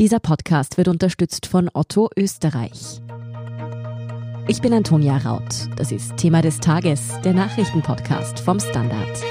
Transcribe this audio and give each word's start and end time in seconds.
Dieser 0.00 0.18
Podcast 0.18 0.78
wird 0.78 0.88
unterstützt 0.88 1.44
von 1.44 1.68
Otto 1.74 2.08
Österreich. 2.16 3.02
Ich 4.48 4.62
bin 4.62 4.72
Antonia 4.72 5.18
Raut. 5.18 5.68
Das 5.76 5.92
ist 5.92 6.16
Thema 6.16 6.40
des 6.40 6.58
Tages, 6.58 7.20
der 7.22 7.34
Nachrichtenpodcast 7.34 8.40
vom 8.40 8.58
Standard. 8.60 9.22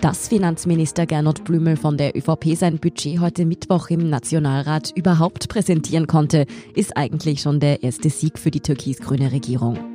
Dass 0.00 0.28
Finanzminister 0.28 1.04
Gernot 1.04 1.44
Blümel 1.44 1.76
von 1.76 1.98
der 1.98 2.16
ÖVP 2.16 2.56
sein 2.56 2.78
Budget 2.78 3.20
heute 3.20 3.44
Mittwoch 3.44 3.90
im 3.90 4.08
Nationalrat 4.08 4.92
überhaupt 4.96 5.50
präsentieren 5.50 6.06
konnte, 6.06 6.46
ist 6.74 6.96
eigentlich 6.96 7.42
schon 7.42 7.60
der 7.60 7.82
erste 7.82 8.08
Sieg 8.08 8.38
für 8.38 8.50
die 8.50 8.60
türkis-grüne 8.60 9.30
Regierung. 9.30 9.93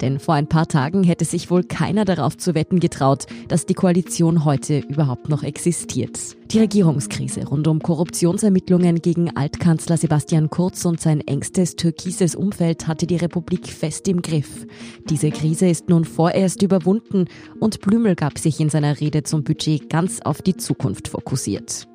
Denn 0.00 0.18
vor 0.18 0.34
ein 0.34 0.48
paar 0.48 0.66
Tagen 0.66 1.02
hätte 1.02 1.24
sich 1.24 1.50
wohl 1.50 1.64
keiner 1.64 2.04
darauf 2.04 2.36
zu 2.36 2.54
wetten 2.54 2.80
getraut, 2.80 3.26
dass 3.48 3.66
die 3.66 3.74
Koalition 3.74 4.44
heute 4.44 4.78
überhaupt 4.78 5.28
noch 5.28 5.42
existiert. 5.42 6.18
Die 6.52 6.58
Regierungskrise 6.58 7.46
rund 7.46 7.68
um 7.68 7.80
Korruptionsermittlungen 7.80 9.00
gegen 9.02 9.36
Altkanzler 9.36 9.96
Sebastian 9.96 10.50
Kurz 10.50 10.84
und 10.84 11.00
sein 11.00 11.20
engstes 11.20 11.76
türkises 11.76 12.34
Umfeld 12.34 12.88
hatte 12.88 13.06
die 13.06 13.16
Republik 13.16 13.68
fest 13.68 14.08
im 14.08 14.20
Griff. 14.20 14.66
Diese 15.08 15.30
Krise 15.30 15.68
ist 15.68 15.88
nun 15.88 16.04
vorerst 16.04 16.62
überwunden 16.62 17.26
und 17.60 17.80
Blümel 17.80 18.16
gab 18.16 18.38
sich 18.38 18.58
in 18.58 18.68
seiner 18.68 18.98
Rede 18.98 19.22
zum 19.22 19.44
Budget 19.44 19.88
ganz 19.88 20.20
auf 20.22 20.42
die 20.42 20.56
Zukunft 20.56 21.08
fokussiert. 21.08 21.86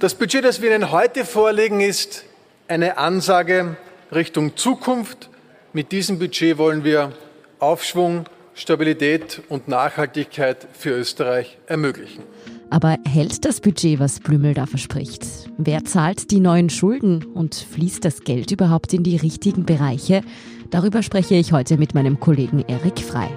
Das 0.00 0.14
Budget, 0.14 0.44
das 0.44 0.62
wir 0.62 0.74
Ihnen 0.74 0.90
heute 0.90 1.24
vorlegen, 1.24 1.80
ist 1.80 2.24
eine 2.68 2.96
Ansage 2.96 3.76
Richtung 4.10 4.56
Zukunft 4.56 5.28
mit 5.72 5.92
diesem 5.92 6.18
Budget 6.18 6.58
wollen 6.58 6.84
wir 6.84 7.12
Aufschwung, 7.58 8.24
Stabilität 8.54 9.42
und 9.48 9.68
Nachhaltigkeit 9.68 10.66
für 10.72 10.90
Österreich 10.90 11.58
ermöglichen. 11.66 12.24
Aber 12.70 12.96
hält 13.06 13.44
das 13.44 13.60
Budget, 13.60 13.98
was 13.98 14.20
Blümel 14.20 14.54
da 14.54 14.66
verspricht? 14.66 15.26
Wer 15.58 15.84
zahlt 15.84 16.30
die 16.30 16.40
neuen 16.40 16.70
Schulden 16.70 17.24
und 17.24 17.54
fließt 17.54 18.04
das 18.04 18.20
Geld 18.20 18.50
überhaupt 18.50 18.92
in 18.94 19.02
die 19.02 19.16
richtigen 19.16 19.66
Bereiche? 19.66 20.22
Darüber 20.70 21.02
spreche 21.02 21.34
ich 21.34 21.52
heute 21.52 21.76
mit 21.76 21.94
meinem 21.94 22.18
Kollegen 22.18 22.64
Erik 22.66 23.00
Frei. 23.00 23.28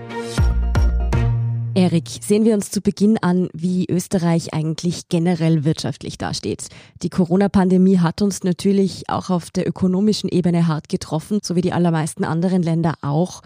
Erik, 1.78 2.08
sehen 2.22 2.46
wir 2.46 2.54
uns 2.54 2.72
zu 2.72 2.80
Beginn 2.80 3.18
an, 3.18 3.50
wie 3.52 3.86
Österreich 3.90 4.54
eigentlich 4.54 5.10
generell 5.10 5.66
wirtschaftlich 5.66 6.18
dasteht. 6.18 6.70
Die 7.04 7.10
Corona-Pandemie 7.10 8.00
hat 8.00 8.22
uns 8.22 8.46
natürlich 8.46 9.10
auch 9.10 9.30
auf 9.30 9.52
der 9.52 9.68
ökonomischen 9.68 10.30
Ebene 10.30 10.68
hart 10.68 10.88
getroffen, 10.88 11.40
so 11.44 11.58
wie 11.58 11.62
die 11.62 11.74
allermeisten 11.74 12.24
anderen 12.24 12.64
Länder 12.64 12.94
auch. 13.02 13.42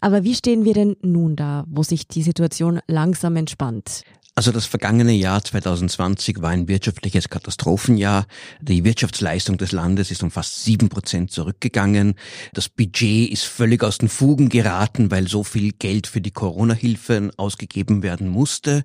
Aber 0.00 0.24
wie 0.24 0.34
stehen 0.34 0.64
wir 0.64 0.74
denn 0.74 0.96
nun 1.02 1.36
da, 1.36 1.64
wo 1.68 1.84
sich 1.84 2.08
die 2.08 2.22
Situation 2.22 2.80
langsam 2.88 3.36
entspannt? 3.36 4.02
Also 4.38 4.52
das 4.52 4.66
vergangene 4.66 5.14
Jahr 5.14 5.42
2020 5.42 6.40
war 6.40 6.50
ein 6.50 6.68
wirtschaftliches 6.68 7.28
Katastrophenjahr. 7.28 8.24
Die 8.60 8.84
Wirtschaftsleistung 8.84 9.58
des 9.58 9.72
Landes 9.72 10.12
ist 10.12 10.22
um 10.22 10.30
fast 10.30 10.62
sieben 10.62 10.88
Prozent 10.90 11.32
zurückgegangen. 11.32 12.14
Das 12.52 12.68
Budget 12.68 13.32
ist 13.32 13.42
völlig 13.42 13.82
aus 13.82 13.98
den 13.98 14.08
Fugen 14.08 14.48
geraten, 14.48 15.10
weil 15.10 15.26
so 15.26 15.42
viel 15.42 15.72
Geld 15.72 16.06
für 16.06 16.20
die 16.20 16.30
Corona-Hilfen 16.30 17.36
ausgegeben 17.36 18.04
werden 18.04 18.28
musste. 18.28 18.84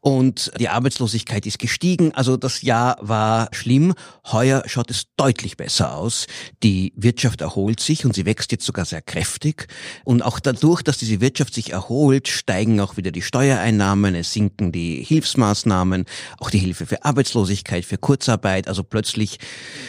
Und 0.00 0.50
die 0.58 0.70
Arbeitslosigkeit 0.70 1.44
ist 1.44 1.58
gestiegen. 1.58 2.14
Also 2.14 2.38
das 2.38 2.62
Jahr 2.62 2.96
war 3.02 3.50
schlimm. 3.52 3.92
Heuer 4.32 4.62
schaut 4.64 4.90
es 4.90 5.08
deutlich 5.18 5.58
besser 5.58 5.94
aus. 5.94 6.26
Die 6.62 6.94
Wirtschaft 6.96 7.42
erholt 7.42 7.80
sich 7.80 8.06
und 8.06 8.14
sie 8.14 8.24
wächst 8.24 8.52
jetzt 8.52 8.64
sogar 8.64 8.86
sehr 8.86 9.02
kräftig. 9.02 9.68
Und 10.04 10.22
auch 10.22 10.40
dadurch, 10.40 10.80
dass 10.80 10.96
diese 10.96 11.20
Wirtschaft 11.20 11.52
sich 11.52 11.72
erholt, 11.72 12.26
steigen 12.26 12.80
auch 12.80 12.96
wieder 12.96 13.10
die 13.10 13.20
Steuereinnahmen, 13.20 14.14
es 14.14 14.32
sinken 14.32 14.72
die 14.72 14.93
Hilfsmaßnahmen, 15.02 16.04
auch 16.38 16.50
die 16.50 16.58
Hilfe 16.58 16.86
für 16.86 17.04
Arbeitslosigkeit, 17.04 17.84
für 17.84 17.98
Kurzarbeit. 17.98 18.68
Also 18.68 18.82
plötzlich 18.82 19.38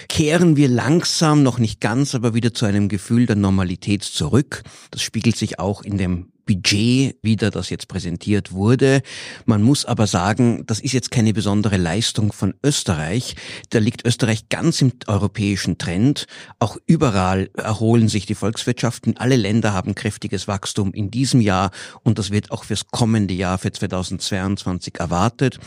kehren 0.09 0.55
wir 0.55 0.67
langsam, 0.67 1.43
noch 1.43 1.59
nicht 1.59 1.81
ganz, 1.81 2.15
aber 2.15 2.33
wieder 2.33 2.53
zu 2.53 2.65
einem 2.65 2.89
Gefühl 2.89 3.25
der 3.25 3.35
Normalität 3.35 4.03
zurück. 4.03 4.63
Das 4.91 5.01
spiegelt 5.01 5.37
sich 5.37 5.59
auch 5.59 5.81
in 5.81 5.97
dem 5.97 6.31
Budget 6.45 7.17
wieder, 7.21 7.51
das 7.51 7.69
jetzt 7.69 7.87
präsentiert 7.87 8.51
wurde. 8.51 9.01
Man 9.45 9.63
muss 9.63 9.85
aber 9.85 10.07
sagen, 10.07 10.63
das 10.67 10.79
ist 10.79 10.93
jetzt 10.93 11.11
keine 11.11 11.33
besondere 11.33 11.77
Leistung 11.77 12.31
von 12.31 12.53
Österreich. 12.63 13.35
Da 13.69 13.79
liegt 13.79 14.05
Österreich 14.05 14.49
ganz 14.49 14.81
im 14.81 14.93
europäischen 15.07 15.77
Trend. 15.77 16.27
Auch 16.59 16.77
überall 16.85 17.49
erholen 17.55 18.07
sich 18.07 18.25
die 18.25 18.35
Volkswirtschaften. 18.35 19.17
Alle 19.17 19.35
Länder 19.35 19.73
haben 19.73 19.95
kräftiges 19.95 20.47
Wachstum 20.47 20.93
in 20.93 21.11
diesem 21.11 21.41
Jahr 21.41 21.71
und 22.03 22.19
das 22.19 22.31
wird 22.31 22.51
auch 22.51 22.63
fürs 22.63 22.87
kommende 22.87 23.33
Jahr, 23.33 23.57
für 23.57 23.71
2022 23.71 24.99
erwartet. 24.99 25.59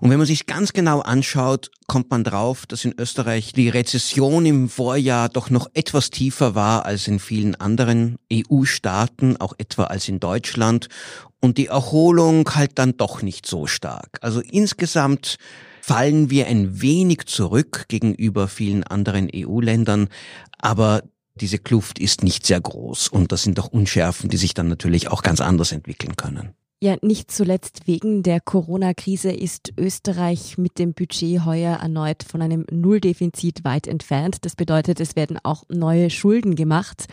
Und 0.00 0.10
wenn 0.10 0.18
man 0.18 0.26
sich 0.26 0.46
ganz 0.46 0.72
genau 0.72 1.00
anschaut, 1.00 1.70
kommt 1.86 2.10
man 2.10 2.24
drauf, 2.24 2.64
dass 2.66 2.84
in 2.84 2.94
Österreich 2.98 3.52
die 3.52 3.68
Rezession 3.68 4.46
im 4.46 4.68
Vorjahr 4.70 5.28
doch 5.28 5.50
noch 5.50 5.68
etwas 5.74 6.08
tiefer 6.08 6.54
war 6.54 6.86
als 6.86 7.06
in 7.06 7.18
vielen 7.18 7.54
anderen 7.54 8.16
EU-Staaten, 8.32 9.36
auch 9.36 9.52
etwa 9.58 9.84
als 9.84 10.08
in 10.08 10.18
Deutschland 10.22 10.88
und 11.40 11.58
die 11.58 11.66
Erholung 11.66 12.48
halt 12.54 12.72
dann 12.78 12.96
doch 12.96 13.22
nicht 13.22 13.46
so 13.46 13.66
stark. 13.66 14.18
Also 14.20 14.40
insgesamt 14.40 15.38
fallen 15.80 16.30
wir 16.30 16.46
ein 16.46 16.80
wenig 16.80 17.26
zurück 17.26 17.86
gegenüber 17.88 18.46
vielen 18.48 18.84
anderen 18.84 19.28
EU-Ländern, 19.34 20.08
aber 20.58 21.02
diese 21.34 21.58
Kluft 21.58 21.98
ist 21.98 22.22
nicht 22.22 22.46
sehr 22.46 22.60
groß 22.60 23.08
und 23.08 23.32
das 23.32 23.42
sind 23.42 23.58
doch 23.58 23.68
Unschärfen, 23.68 24.30
die 24.30 24.36
sich 24.36 24.54
dann 24.54 24.68
natürlich 24.68 25.08
auch 25.08 25.22
ganz 25.22 25.40
anders 25.40 25.72
entwickeln 25.72 26.16
können. 26.16 26.50
Ja, 26.82 26.96
nicht 27.00 27.30
zuletzt 27.30 27.86
wegen 27.86 28.24
der 28.24 28.40
Corona-Krise 28.40 29.30
ist 29.30 29.72
Österreich 29.78 30.58
mit 30.58 30.80
dem 30.80 30.94
Budget 30.94 31.44
heuer 31.44 31.76
erneut 31.76 32.24
von 32.24 32.42
einem 32.42 32.66
Nulldefizit 32.72 33.64
weit 33.64 33.86
entfernt. 33.86 34.38
Das 34.44 34.56
bedeutet, 34.56 34.98
es 34.98 35.14
werden 35.14 35.38
auch 35.44 35.62
neue 35.68 36.10
Schulden 36.10 36.56
gemacht. 36.56 37.06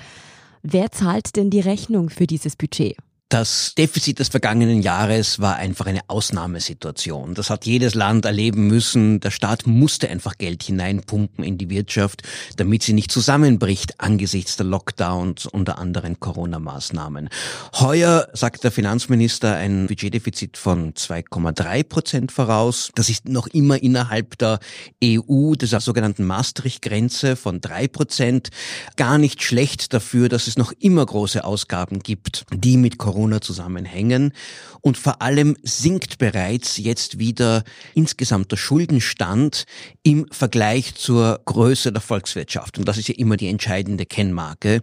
Wer 0.62 0.92
zahlt 0.92 1.38
denn 1.38 1.50
die 1.50 1.62
Rechnung 1.62 2.10
für 2.10 2.28
dieses 2.28 2.58
Budget? 2.58 2.98
Das 3.30 3.76
Defizit 3.78 4.18
des 4.18 4.30
vergangenen 4.30 4.82
Jahres 4.82 5.38
war 5.38 5.58
einfach 5.58 5.86
eine 5.86 6.02
Ausnahmesituation. 6.08 7.36
Das 7.36 7.52
hat 7.52 7.68
jedes 7.68 7.94
Land 7.94 8.26
erleben 8.26 8.66
müssen. 8.66 9.20
Der 9.20 9.30
Staat 9.30 9.68
musste 9.68 10.10
einfach 10.10 10.40
Geld 10.40 10.64
hineinpumpen 10.64 11.44
in 11.44 11.60
die 11.60 11.70
Wirtschaft, 11.70 12.24
damit 12.58 12.82
sie 12.82 12.94
nicht 12.94 13.12
zusammenbricht 13.12 14.00
angesichts 14.00 14.58
der 14.58 14.66
Lockdowns 14.66 15.46
unter 15.46 15.78
anderen 15.78 16.20
Corona-Maßnahmen. 16.20 17.30
Heuer 17.80 18.30
sagt 18.34 18.64
der 18.64 18.72
Finanzminister 18.72 19.54
ein 19.54 19.86
Budgetdefizit 19.86 20.58
von 20.58 20.96
2,3 20.96 21.84
Prozent 21.84 22.32
voraus. 22.32 22.90
Das 22.96 23.10
ist 23.10 23.30
noch 23.30 23.46
immer 23.46 23.80
innerhalb 23.84 24.40
der 24.40 24.58
EU, 25.04 25.54
dieser 25.54 25.82
sogenannten 25.82 26.26
Maastricht-Grenze 26.26 27.36
von 27.36 27.62
drei 27.62 27.88
Prozent. 27.88 28.50
Gar 28.96 29.20
nicht 29.20 29.44
schlecht 29.44 29.94
dafür, 29.94 30.30
dass 30.30 30.48
es 30.48 30.58
noch 30.58 30.72
immer 30.80 31.06
große 31.06 31.44
Ausgaben 31.44 32.00
gibt, 32.00 32.48
die 32.52 32.78
mit 32.78 32.98
Corona 32.98 33.19
Corona 33.20 33.42
zusammenhängen. 33.42 34.32
Und 34.82 34.98
vor 34.98 35.22
allem 35.22 35.58
sinkt 35.62 36.20
bereits 36.20 36.78
jetzt 36.78 37.20
wieder 37.20 37.64
insgesamt 37.96 38.50
der 38.54 38.56
Schuldenstand 38.56 39.66
im 40.04 40.26
Vergleich 40.32 40.96
zur 40.96 41.42
Größe 41.44 41.92
der 41.92 42.02
Volkswirtschaft. 42.02 42.78
Und 42.78 42.88
das 42.88 42.98
ist 42.98 43.10
ja 43.10 43.16
immer 43.18 43.36
die 43.36 43.50
entscheidende 43.50 44.06
Kennmarke, 44.06 44.82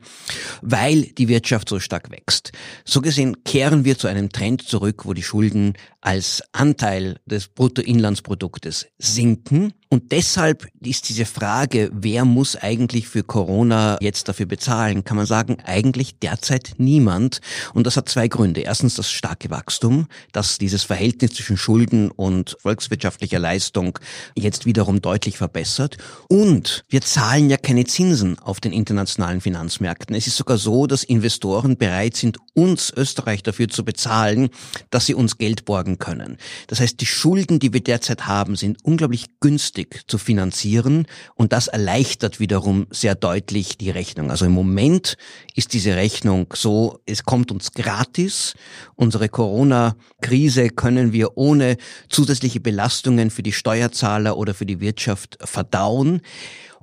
weil 0.60 1.04
die 1.04 1.28
Wirtschaft 1.28 1.70
so 1.70 1.80
stark 1.80 2.10
wächst. 2.10 2.52
So 2.84 3.00
gesehen 3.00 3.42
kehren 3.44 3.86
wir 3.86 3.96
zu 3.96 4.06
einem 4.06 4.28
Trend 4.28 4.68
zurück, 4.68 5.06
wo 5.06 5.14
die 5.14 5.22
Schulden 5.22 5.72
als 6.02 6.42
Anteil 6.52 7.18
des 7.24 7.48
Bruttoinlandsproduktes 7.48 8.86
sinken. 8.98 9.72
Und 9.88 10.10
deshalb 10.10 10.66
ist 10.80 11.08
diese 11.08 11.26
Frage, 11.26 11.90
wer 11.92 12.24
muss 12.24 12.56
eigentlich 12.56 13.06
für 13.06 13.22
Corona 13.22 13.98
jetzt 14.00 14.28
dafür 14.28 14.46
bezahlen, 14.46 15.04
kann 15.04 15.16
man 15.16 15.26
sagen, 15.26 15.58
eigentlich 15.64 16.18
derzeit 16.18 16.74
niemand. 16.78 17.40
Und 17.72 17.86
das 17.86 17.96
hat 17.96 18.08
zwei 18.08 18.26
Gründe. 18.26 18.62
Erstens 18.62 18.96
das 18.96 19.10
starke 19.10 19.50
Wachstum, 19.50 20.06
das 20.32 20.58
dieses 20.58 20.82
Verhältnis 20.82 21.34
zwischen 21.34 21.56
Schulden 21.56 22.10
und 22.10 22.56
volkswirtschaftlicher 22.60 23.38
Leistung 23.38 23.98
jetzt 24.34 24.66
wiederum 24.66 25.00
deutlich 25.00 25.38
verbessert. 25.38 25.98
Und 26.28 26.84
wir 26.88 27.02
zahlen 27.02 27.48
ja 27.48 27.56
keine 27.56 27.84
Zinsen 27.84 28.38
auf 28.40 28.60
den 28.60 28.72
internationalen 28.72 29.40
Finanzmärkten. 29.40 30.16
Es 30.16 30.26
ist 30.26 30.36
sogar 30.36 30.58
so, 30.58 30.86
dass 30.88 31.04
Investoren 31.04 31.76
bereit 31.76 32.16
sind, 32.16 32.38
uns 32.56 32.90
Österreich 32.96 33.42
dafür 33.42 33.68
zu 33.68 33.84
bezahlen, 33.84 34.48
dass 34.90 35.06
sie 35.06 35.14
uns 35.14 35.36
Geld 35.36 35.66
borgen 35.66 35.98
können. 35.98 36.38
Das 36.68 36.80
heißt, 36.80 37.00
die 37.00 37.06
Schulden, 37.06 37.58
die 37.58 37.72
wir 37.72 37.82
derzeit 37.82 38.26
haben, 38.26 38.56
sind 38.56 38.78
unglaublich 38.82 39.26
günstig 39.40 40.04
zu 40.06 40.16
finanzieren 40.16 41.06
und 41.34 41.52
das 41.52 41.68
erleichtert 41.68 42.40
wiederum 42.40 42.86
sehr 42.90 43.14
deutlich 43.14 43.76
die 43.76 43.90
Rechnung. 43.90 44.30
Also 44.30 44.46
im 44.46 44.52
Moment 44.52 45.18
ist 45.54 45.74
diese 45.74 45.96
Rechnung 45.96 46.46
so, 46.54 47.00
es 47.04 47.24
kommt 47.24 47.52
uns 47.52 47.72
gratis. 47.72 48.54
Unsere 48.94 49.28
Corona-Krise 49.28 50.70
können 50.70 51.12
wir 51.12 51.36
ohne 51.36 51.76
zusätzliche 52.08 52.60
Belastungen 52.60 53.30
für 53.30 53.42
die 53.42 53.52
Steuerzahler 53.52 54.38
oder 54.38 54.54
für 54.54 54.66
die 54.66 54.80
Wirtschaft 54.80 55.36
verdauen. 55.42 56.22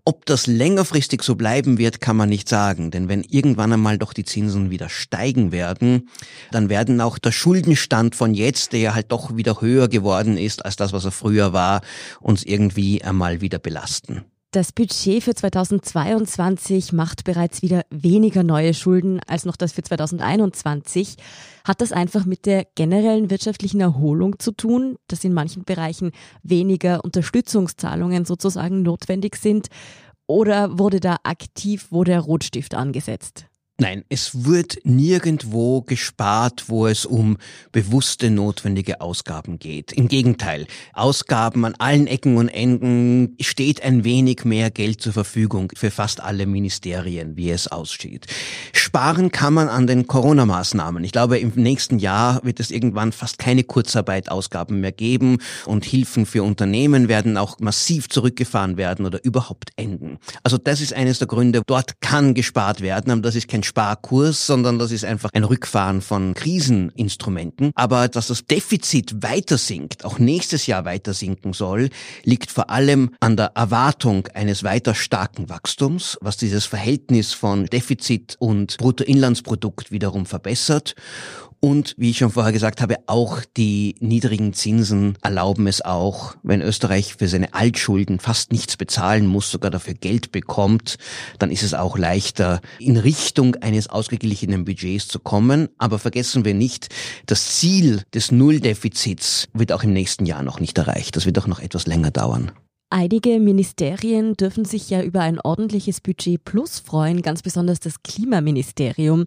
Ob 0.06 0.26
das 0.26 0.48
längerfristig 0.48 1.24
so 1.24 1.36
bleiben 1.36 1.78
wird, 1.78 2.02
kann 2.02 2.18
man 2.18 2.28
nicht 2.28 2.50
sagen. 2.50 2.92
Denn 2.92 3.08
wenn 3.08 3.24
irgendwann 3.24 3.72
einmal 3.72 3.98
doch 3.98 4.12
die 4.12 4.26
Zinsen 4.26 4.70
wieder 4.70 4.90
steigen 4.90 5.54
werden, 5.54 6.10
dann 6.52 6.68
werden 6.68 7.00
auch 7.00 7.18
der 7.18 7.32
Schuldenstand 7.32 8.14
von 8.14 8.34
jetzt, 8.34 8.74
der 8.74 8.82
ja 8.82 8.96
halt 8.96 9.14
doch 9.14 9.38
wieder 9.38 9.62
höher 9.62 9.88
geworden 9.88 10.38
ist 10.38 10.66
als 10.66 10.76
das, 10.76 10.92
was 10.92 11.06
er 11.06 11.12
früher 11.12 11.54
war, 11.54 11.82
uns 12.20 12.44
irgendwie 12.44 13.02
einmal 13.02 13.40
wieder 13.40 13.60
belasten. 13.60 14.26
Das 14.54 14.72
Budget 14.72 15.24
für 15.24 15.34
2022 15.34 16.94
macht 16.94 17.24
bereits 17.24 17.64
wieder 17.64 17.82
weniger 17.90 18.44
neue 18.44 18.76
Schulden 18.76 19.20
als 19.26 19.46
noch 19.46 19.56
das 19.56 19.72
für 19.72 19.82
2021. 19.82 21.16
Hat 21.64 21.82
das 21.82 21.92
einfach 21.92 22.26
mit 22.26 22.46
der 22.46 22.68
generellen 22.76 23.32
wirtschaftlichen 23.32 23.82
Erholung 23.82 24.38
zu 24.38 24.52
tun, 24.52 24.98
dass 25.08 25.24
in 25.24 25.34
manchen 25.34 25.64
Bereichen 25.64 26.12
weniger 26.44 27.04
Unterstützungszahlungen 27.04 28.26
sozusagen 28.26 28.84
notwendig 28.84 29.38
sind? 29.38 29.70
Oder 30.28 30.78
wurde 30.78 31.00
da 31.00 31.18
aktiv, 31.24 31.88
wo 31.90 32.04
der 32.04 32.20
Rotstift 32.20 32.76
angesetzt? 32.76 33.48
Nein, 33.80 34.04
es 34.08 34.46
wird 34.46 34.78
nirgendwo 34.84 35.82
gespart, 35.82 36.66
wo 36.68 36.86
es 36.86 37.08
um 37.08 37.38
bewusste 37.72 38.30
notwendige 38.30 39.02
Ausgaben 39.02 39.58
geht. 39.58 39.92
Im 39.92 40.08
Gegenteil, 40.08 40.68
Ausgaben 40.94 41.66
an 41.66 41.74
allen 41.80 42.06
Ecken 42.06 42.38
und 42.38 42.50
Enden 42.50 43.36
steht 43.42 43.82
ein 43.82 44.04
wenig 44.04 44.46
mehr 44.46 44.70
Geld 44.70 45.02
zur 45.02 45.12
Verfügung 45.12 45.72
für 45.76 45.90
fast 45.90 46.22
alle 46.22 46.46
Ministerien, 46.46 47.36
wie 47.36 47.50
es 47.50 47.68
aussieht. 47.68 48.28
Sparen 48.74 49.32
kann 49.32 49.56
man 49.56 49.70
an 49.70 49.88
den 49.88 50.06
Corona-Maßnahmen. 50.06 51.04
Ich 51.04 51.12
glaube, 51.12 51.40
im 51.40 51.54
nächsten 51.56 51.98
Jahr 51.98 52.44
wird 52.44 52.60
es 52.60 52.70
irgendwann 52.70 53.12
fast 53.12 53.40
keine 53.40 53.64
Kurzarbeitausgaben 53.64 54.82
mehr 54.82 54.92
geben 54.92 55.40
und 55.66 55.84
Hilfen 55.84 56.28
für 56.28 56.44
Unternehmen 56.44 57.08
werden 57.08 57.38
auch 57.38 57.58
massiv 57.60 58.08
zurückgefahren 58.08 58.78
werden 58.78 59.08
oder 59.08 59.24
überhaupt 59.26 59.72
enden. 59.78 60.20
Also 60.44 60.60
das 60.60 60.80
ist 60.80 60.94
eines 60.94 61.18
der 61.18 61.28
Gründe. 61.28 61.64
Dort 61.66 62.02
kann 62.02 62.36
gespart 62.36 62.82
werden, 62.82 63.10
aber 63.10 63.22
das 63.22 63.34
ist 63.34 63.48
kein 63.48 63.63
Sparkurs, 63.64 64.46
sondern 64.46 64.80
das 64.80 64.92
ist 64.92 65.06
einfach 65.06 65.30
ein 65.34 65.44
Rückfahren 65.44 66.02
von 66.02 66.34
Kriseninstrumenten. 66.34 67.72
Aber 67.76 68.08
dass 68.08 68.28
das 68.28 68.46
Defizit 68.46 69.24
weiter 69.24 69.58
sinkt, 69.58 70.06
auch 70.06 70.20
nächstes 70.20 70.68
Jahr 70.68 70.86
weiter 70.86 71.14
sinken 71.14 71.54
soll, 71.54 71.90
liegt 72.24 72.52
vor 72.52 72.70
allem 72.70 73.12
an 73.20 73.38
der 73.38 73.52
Erwartung 73.56 74.28
eines 74.34 74.64
weiter 74.64 74.96
starken 74.96 75.50
Wachstums, 75.50 76.18
was 76.22 76.38
dieses 76.38 76.66
Verhältnis 76.66 77.34
von 77.34 77.66
Defizit 77.66 78.36
und 78.40 78.78
Bruttoinlandsprodukt 78.78 79.92
wiederum 79.92 80.26
verbessert 80.26 80.96
und 81.64 81.96
wie 81.98 82.10
ich 82.10 82.18
schon 82.18 82.32
vorher 82.32 82.52
gesagt 82.52 82.82
habe, 82.82 82.98
auch 83.08 83.40
die 83.56 83.96
niedrigen 84.02 84.52
Zinsen 84.52 85.18
erlauben 85.22 85.66
es 85.68 85.80
auch, 85.80 86.36
wenn 86.44 86.62
Österreich 86.62 87.16
für 87.16 87.30
seine 87.30 87.54
Altschulden 87.54 88.20
fast 88.20 88.52
nichts 88.52 88.76
bezahlen 88.76 89.28
muss, 89.28 89.50
sogar 89.50 89.72
dafür 89.72 89.94
Geld 89.94 90.34
bekommt, 90.34 90.98
dann 91.40 91.52
ist 91.52 91.64
es 91.64 91.74
auch 91.74 91.98
leichter, 91.98 92.60
in 92.80 92.98
Richtung 92.98 93.56
eines 93.56 93.88
ausgeglichenen 93.90 94.66
Budgets 94.66 95.08
zu 95.08 95.20
kommen. 95.20 95.70
Aber 95.78 96.00
vergessen 96.00 96.44
wir 96.44 96.54
nicht, 96.54 96.90
das 97.28 97.60
Ziel 97.60 98.02
des 98.14 98.34
Nulldefizits 98.34 99.48
wird 99.54 99.72
auch 99.72 99.84
im 99.84 99.94
nächsten 99.94 100.26
Jahr 100.26 100.44
noch 100.44 100.60
nicht 100.60 100.78
erreicht. 100.78 101.16
Das 101.16 101.26
wird 101.26 101.40
auch 101.40 101.48
noch 101.48 101.62
etwas 101.62 101.88
länger 101.88 102.12
dauern. 102.12 102.52
Einige 102.90 103.40
Ministerien 103.40 104.34
dürfen 104.36 104.66
sich 104.66 104.90
ja 104.90 105.02
über 105.02 105.22
ein 105.22 105.40
ordentliches 105.40 106.02
Budget 106.02 106.44
plus 106.44 106.80
freuen, 106.80 107.22
ganz 107.22 107.42
besonders 107.42 107.80
das 107.80 108.04
Klimaministerium. 108.04 109.26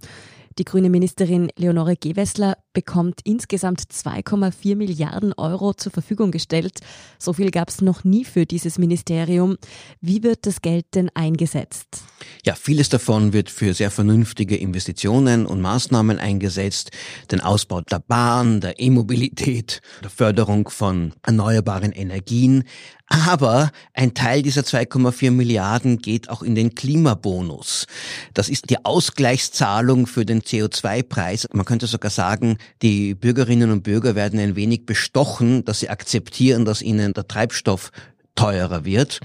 Die 0.58 0.64
grüne 0.64 0.88
Ministerin 0.88 1.50
Leonore 1.56 1.96
Gewessler 1.96 2.56
bekommt 2.76 3.20
insgesamt 3.24 3.80
2,4 3.80 4.76
Milliarden 4.76 5.32
Euro 5.32 5.72
zur 5.72 5.90
Verfügung 5.90 6.30
gestellt. 6.30 6.80
So 7.18 7.32
viel 7.32 7.50
gab 7.50 7.70
es 7.70 7.80
noch 7.80 8.04
nie 8.04 8.26
für 8.26 8.44
dieses 8.44 8.76
Ministerium. 8.76 9.56
Wie 10.02 10.22
wird 10.22 10.44
das 10.44 10.60
Geld 10.60 10.84
denn 10.94 11.08
eingesetzt? 11.14 12.02
Ja, 12.44 12.54
vieles 12.54 12.90
davon 12.90 13.32
wird 13.32 13.48
für 13.48 13.72
sehr 13.72 13.90
vernünftige 13.90 14.56
Investitionen 14.56 15.46
und 15.46 15.62
Maßnahmen 15.62 16.18
eingesetzt. 16.18 16.90
Den 17.30 17.40
Ausbau 17.40 17.80
der 17.80 18.00
Bahn, 18.00 18.60
der 18.60 18.78
E-Mobilität, 18.78 19.80
der 20.02 20.10
Förderung 20.10 20.68
von 20.68 21.14
erneuerbaren 21.22 21.92
Energien. 21.92 22.64
Aber 23.08 23.70
ein 23.94 24.14
Teil 24.14 24.42
dieser 24.42 24.62
2,4 24.62 25.30
Milliarden 25.30 25.98
geht 25.98 26.28
auch 26.28 26.42
in 26.42 26.56
den 26.56 26.74
Klimabonus. 26.74 27.86
Das 28.34 28.48
ist 28.48 28.68
die 28.68 28.84
Ausgleichszahlung 28.84 30.08
für 30.08 30.26
den 30.26 30.42
CO2-Preis. 30.42 31.46
Man 31.52 31.64
könnte 31.64 31.86
sogar 31.86 32.10
sagen, 32.10 32.58
die 32.82 33.14
Bürgerinnen 33.14 33.70
und 33.70 33.82
Bürger 33.82 34.14
werden 34.14 34.38
ein 34.38 34.56
wenig 34.56 34.86
bestochen, 34.86 35.64
dass 35.64 35.80
sie 35.80 35.88
akzeptieren, 35.88 36.64
dass 36.64 36.82
ihnen 36.82 37.12
der 37.12 37.26
Treibstoff 37.26 37.90
teurer 38.36 38.84
wird. 38.84 39.20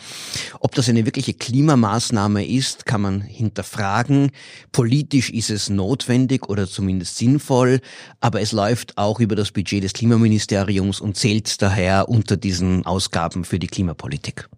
Ob 0.60 0.74
das 0.74 0.90
eine 0.90 1.06
wirkliche 1.06 1.34
Klimamaßnahme 1.34 2.48
ist, 2.48 2.86
kann 2.86 3.02
man 3.02 3.22
hinterfragen. 3.22 4.32
Politisch 4.72 5.30
ist 5.30 5.50
es 5.52 5.70
notwendig 5.70 6.50
oder 6.50 6.68
zumindest 6.68 7.18
sinnvoll, 7.18 7.82
aber 8.20 8.42
es 8.42 8.54
läuft 8.54 8.98
auch 8.98 9.20
über 9.20 9.36
das 9.36 9.52
Budget 9.52 9.84
des 9.84 9.94
Klimaministeriums 9.94 11.00
und 11.00 11.18
zählt 11.18 11.62
daher 11.62 12.10
unter 12.10 12.38
diesen 12.38 12.86
Ausgaben 12.86 13.44
für 13.44 13.60
die 13.60 13.68
Klimapolitik. 13.68 14.50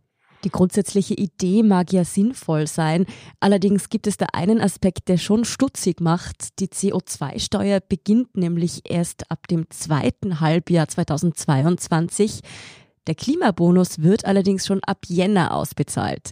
Die 0.43 0.49
grundsätzliche 0.49 1.13
Idee 1.13 1.63
mag 1.63 1.93
ja 1.93 2.03
sinnvoll 2.03 2.67
sein, 2.67 3.05
allerdings 3.39 3.89
gibt 3.89 4.07
es 4.07 4.17
da 4.17 4.27
einen 4.33 4.59
Aspekt, 4.59 5.07
der 5.07 5.17
schon 5.17 5.45
stutzig 5.45 6.01
macht. 6.01 6.59
Die 6.59 6.67
CO2-Steuer 6.67 7.79
beginnt 7.79 8.35
nämlich 8.35 8.81
erst 8.89 9.31
ab 9.31 9.47
dem 9.47 9.69
zweiten 9.69 10.41
Halbjahr 10.41 10.87
2022. 10.87 12.41
Der 13.07 13.15
Klimabonus 13.15 14.01
wird 14.01 14.25
allerdings 14.25 14.65
schon 14.65 14.81
ab 14.83 14.99
Jänner 15.07 15.53
ausbezahlt. 15.53 16.31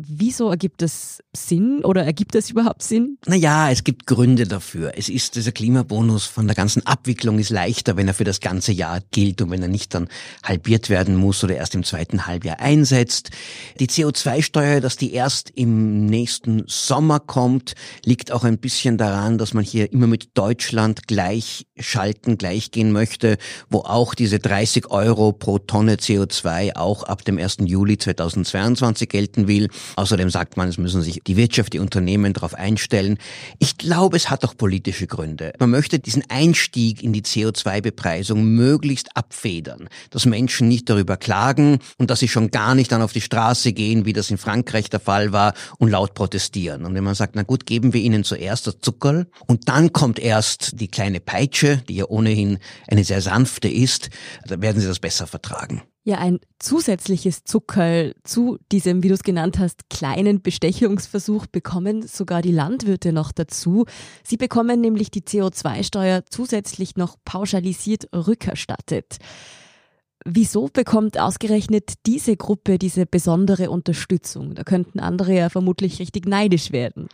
Wieso 0.00 0.48
ergibt 0.50 0.82
es 0.82 1.22
Sinn 1.34 1.84
oder 1.84 2.04
ergibt 2.04 2.36
es 2.36 2.50
überhaupt 2.50 2.82
Sinn? 2.82 3.18
Naja, 3.26 3.70
es 3.70 3.82
gibt 3.82 4.06
Gründe 4.06 4.46
dafür. 4.46 4.92
Es 4.96 5.08
ist, 5.08 5.34
dieser 5.34 5.50
Klimabonus 5.50 6.24
von 6.24 6.46
der 6.46 6.54
ganzen 6.54 6.86
Abwicklung 6.86 7.38
ist 7.40 7.50
leichter, 7.50 7.96
wenn 7.96 8.06
er 8.06 8.14
für 8.14 8.24
das 8.24 8.40
ganze 8.40 8.70
Jahr 8.70 9.00
gilt 9.10 9.42
und 9.42 9.50
wenn 9.50 9.60
er 9.60 9.68
nicht 9.68 9.94
dann 9.94 10.08
halbiert 10.44 10.88
werden 10.88 11.16
muss 11.16 11.42
oder 11.42 11.56
erst 11.56 11.74
im 11.74 11.82
zweiten 11.82 12.26
Halbjahr 12.26 12.60
einsetzt. 12.60 13.30
Die 13.80 13.88
CO2-Steuer, 13.88 14.80
dass 14.80 14.96
die 14.96 15.12
erst 15.12 15.50
im 15.50 16.06
nächsten 16.06 16.62
Sommer 16.66 17.18
kommt, 17.18 17.74
liegt 18.04 18.30
auch 18.30 18.44
ein 18.44 18.58
bisschen 18.58 18.98
daran, 18.98 19.36
dass 19.36 19.52
man 19.52 19.64
hier 19.64 19.92
immer 19.92 20.06
mit 20.06 20.30
Deutschland 20.34 21.08
gleich 21.08 21.66
schalten, 21.76 22.38
gleich 22.38 22.70
gehen 22.70 22.92
möchte, 22.92 23.36
wo 23.68 23.78
auch 23.80 24.14
diese 24.14 24.38
30 24.38 24.90
Euro 24.90 25.32
pro 25.32 25.58
Tonne 25.58 25.96
CO2 25.96 26.76
auch 26.76 27.02
ab 27.02 27.24
dem 27.24 27.38
1. 27.38 27.58
Juli 27.64 27.98
2022 27.98 29.08
gelten 29.08 29.48
will. 29.48 29.68
Außerdem 29.96 30.30
sagt 30.30 30.56
man, 30.56 30.68
es 30.68 30.78
müssen 30.78 31.02
sich 31.02 31.20
die 31.26 31.36
Wirtschaft, 31.36 31.72
die 31.72 31.78
Unternehmen 31.78 32.32
darauf 32.32 32.54
einstellen. 32.54 33.18
Ich 33.58 33.78
glaube, 33.78 34.16
es 34.16 34.30
hat 34.30 34.44
auch 34.44 34.56
politische 34.56 35.06
Gründe. 35.06 35.52
Man 35.58 35.70
möchte 35.70 35.98
diesen 35.98 36.24
Einstieg 36.28 37.02
in 37.02 37.12
die 37.12 37.22
CO2-Bepreisung 37.22 38.44
möglichst 38.44 39.16
abfedern, 39.16 39.88
dass 40.10 40.26
Menschen 40.26 40.68
nicht 40.68 40.88
darüber 40.88 41.16
klagen 41.16 41.78
und 41.98 42.10
dass 42.10 42.20
sie 42.20 42.28
schon 42.28 42.50
gar 42.50 42.74
nicht 42.74 42.92
dann 42.92 43.02
auf 43.02 43.12
die 43.12 43.20
Straße 43.20 43.72
gehen, 43.72 44.04
wie 44.04 44.12
das 44.12 44.30
in 44.30 44.38
Frankreich 44.38 44.90
der 44.90 45.00
Fall 45.00 45.32
war, 45.32 45.54
und 45.78 45.90
laut 45.90 46.14
protestieren. 46.14 46.84
Und 46.84 46.94
wenn 46.94 47.04
man 47.04 47.14
sagt, 47.14 47.36
na 47.36 47.42
gut, 47.42 47.66
geben 47.66 47.92
wir 47.92 48.00
ihnen 48.00 48.24
zuerst 48.24 48.66
das 48.66 48.80
Zuckerl 48.80 49.26
und 49.46 49.68
dann 49.68 49.92
kommt 49.92 50.18
erst 50.18 50.80
die 50.80 50.88
kleine 50.88 51.20
Peitsche, 51.20 51.82
die 51.88 51.96
ja 51.96 52.06
ohnehin 52.08 52.58
eine 52.86 53.04
sehr 53.04 53.20
sanfte 53.20 53.68
ist, 53.68 54.10
dann 54.46 54.62
werden 54.62 54.80
sie 54.80 54.86
das 54.86 54.98
besser 54.98 55.26
vertragen 55.26 55.82
ja 56.08 56.18
ein 56.18 56.40
zusätzliches 56.58 57.44
Zuckerl 57.44 58.14
zu 58.24 58.58
diesem, 58.72 59.02
wie 59.02 59.08
du 59.08 59.14
es 59.14 59.22
genannt 59.22 59.58
hast, 59.58 59.88
kleinen 59.90 60.42
Bestechungsversuch 60.42 61.46
bekommen 61.46 62.06
sogar 62.06 62.42
die 62.42 62.50
Landwirte 62.50 63.12
noch 63.12 63.30
dazu. 63.30 63.84
Sie 64.24 64.36
bekommen 64.36 64.80
nämlich 64.80 65.10
die 65.10 65.20
CO2-Steuer 65.20 66.22
zusätzlich 66.28 66.96
noch 66.96 67.16
pauschalisiert 67.24 68.08
rückerstattet. 68.14 69.18
Wieso 70.24 70.68
bekommt 70.72 71.18
ausgerechnet 71.18 71.92
diese 72.06 72.36
Gruppe 72.36 72.78
diese 72.78 73.06
besondere 73.06 73.70
Unterstützung? 73.70 74.54
Da 74.54 74.64
könnten 74.64 75.00
andere 75.00 75.34
ja 75.34 75.48
vermutlich 75.48 76.00
richtig 76.00 76.26
neidisch 76.26 76.72
werden. 76.72 77.08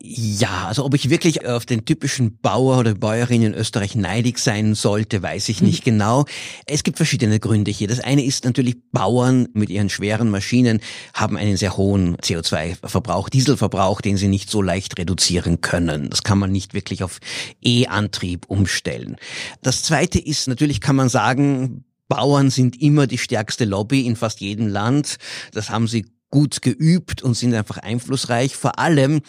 Ja, 0.00 0.68
also 0.68 0.84
ob 0.84 0.94
ich 0.94 1.10
wirklich 1.10 1.44
auf 1.44 1.66
den 1.66 1.84
typischen 1.84 2.38
Bauer 2.38 2.78
oder 2.78 2.94
Bäuerin 2.94 3.42
in 3.42 3.52
Österreich 3.52 3.96
neidig 3.96 4.38
sein 4.38 4.76
sollte, 4.76 5.24
weiß 5.24 5.48
ich 5.48 5.60
nicht 5.60 5.80
mhm. 5.80 5.90
genau. 5.90 6.24
Es 6.66 6.84
gibt 6.84 6.98
verschiedene 6.98 7.40
Gründe 7.40 7.72
hier. 7.72 7.88
Das 7.88 7.98
eine 7.98 8.24
ist 8.24 8.44
natürlich, 8.44 8.76
Bauern 8.92 9.48
mit 9.54 9.70
ihren 9.70 9.90
schweren 9.90 10.30
Maschinen 10.30 10.80
haben 11.14 11.36
einen 11.36 11.56
sehr 11.56 11.76
hohen 11.76 12.16
CO2-Verbrauch, 12.18 13.28
Dieselverbrauch, 13.28 14.00
den 14.00 14.16
sie 14.16 14.28
nicht 14.28 14.50
so 14.50 14.62
leicht 14.62 14.96
reduzieren 14.98 15.62
können. 15.62 16.10
Das 16.10 16.22
kann 16.22 16.38
man 16.38 16.52
nicht 16.52 16.74
wirklich 16.74 17.02
auf 17.02 17.18
E-Antrieb 17.60 18.46
umstellen. 18.46 19.16
Das 19.62 19.82
zweite 19.82 20.20
ist, 20.20 20.46
natürlich 20.46 20.80
kann 20.80 20.94
man 20.94 21.08
sagen, 21.08 21.84
Bauern 22.06 22.50
sind 22.50 22.80
immer 22.80 23.08
die 23.08 23.18
stärkste 23.18 23.64
Lobby 23.64 24.06
in 24.06 24.14
fast 24.14 24.40
jedem 24.40 24.68
Land. 24.68 25.18
Das 25.52 25.70
haben 25.70 25.88
sie 25.88 26.06
gut 26.30 26.62
geübt 26.62 27.22
und 27.22 27.34
sind 27.34 27.54
einfach 27.54 27.78
einflussreich. 27.78 28.56
Vor 28.56 28.78
allem, 28.78 29.20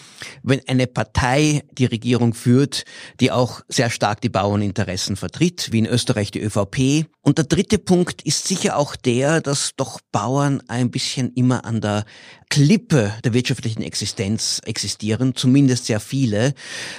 wenn 0.44 0.62
eine 0.68 0.88
Partei 0.88 1.64
die 1.72 1.86
Regierung 1.86 2.34
führt, 2.34 2.84
die 3.20 3.32
auch 3.32 3.62
sehr 3.68 3.90
stark 3.90 4.22
die 4.22 4.30
Bauerninteressen 4.30 5.16
vertritt, 5.16 5.72
wie 5.72 5.80
in 5.80 5.86
Österreich 5.86 6.32
die 6.32 6.42
ÖVP. 6.42 7.06
Und 7.22 7.38
der 7.38 7.46
dritte 7.46 7.78
Punkt 7.78 8.22
ist 8.24 8.48
sicher 8.48 8.78
auch 8.78 8.96
der, 8.96 9.42
dass 9.42 9.76
doch 9.76 10.00
Bauern 10.12 10.62
ein 10.68 10.92
bisschen 10.92 11.32
immer 11.34 11.66
an 11.66 11.82
der 11.82 12.06
Klippe 12.50 13.14
der 13.24 13.34
wirtschaftlichen 13.34 13.84
Existenz 13.84 14.60
existieren, 14.66 15.36
zumindest 15.36 15.86
sehr 15.86 16.00
viele. 16.00 16.56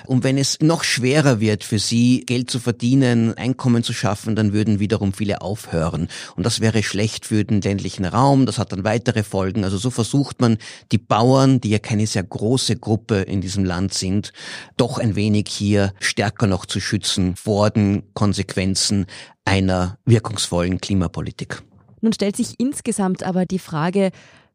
Und 0.06 0.22
wenn 0.22 0.38
es 0.38 0.58
noch 0.60 0.84
schwerer 0.84 1.40
wird 1.40 1.64
für 1.64 1.80
sie, 1.80 2.24
Geld 2.24 2.50
zu 2.50 2.60
verdienen, 2.60 3.34
Einkommen 3.34 3.82
zu 3.82 3.92
schaffen, 3.92 4.36
dann 4.36 4.52
würden 4.52 4.78
wiederum 4.78 5.12
viele 5.12 5.40
aufhören. 5.42 6.08
Und 6.36 6.46
das 6.46 6.60
wäre 6.60 6.84
schlecht 6.84 7.26
für 7.26 7.44
den 7.44 7.60
ländlichen 7.60 8.04
Raum, 8.04 8.46
das 8.46 8.58
hat 8.58 8.70
dann 8.70 8.84
weitere 8.84 9.24
Folgen. 9.24 9.64
Also 9.64 9.76
so 9.76 9.90
versucht 9.90 10.40
man, 10.40 10.56
die 10.92 10.98
Bauern, 10.98 11.60
die 11.60 11.70
ja 11.70 11.80
keine 11.80 12.06
sehr 12.06 12.22
große 12.22 12.76
Gruppe 12.76 13.22
in 13.22 13.40
diesem 13.40 13.64
Land 13.64 13.92
sind, 13.92 14.32
doch 14.76 14.98
ein 14.98 15.16
wenig 15.16 15.48
hier 15.48 15.92
stärker 15.98 16.46
noch 16.46 16.64
zu 16.64 16.78
schützen 16.78 17.34
vor 17.34 17.70
den 17.70 18.04
Konsequenzen 18.14 19.06
einer 19.44 19.98
wirkungsvollen 20.04 20.80
Klimapolitik. 20.80 21.62
Nun 22.02 22.12
stellt 22.12 22.36
sich 22.36 22.54
insgesamt 22.58 23.22
aber 23.24 23.44
die 23.44 23.58
Frage, 23.58 24.10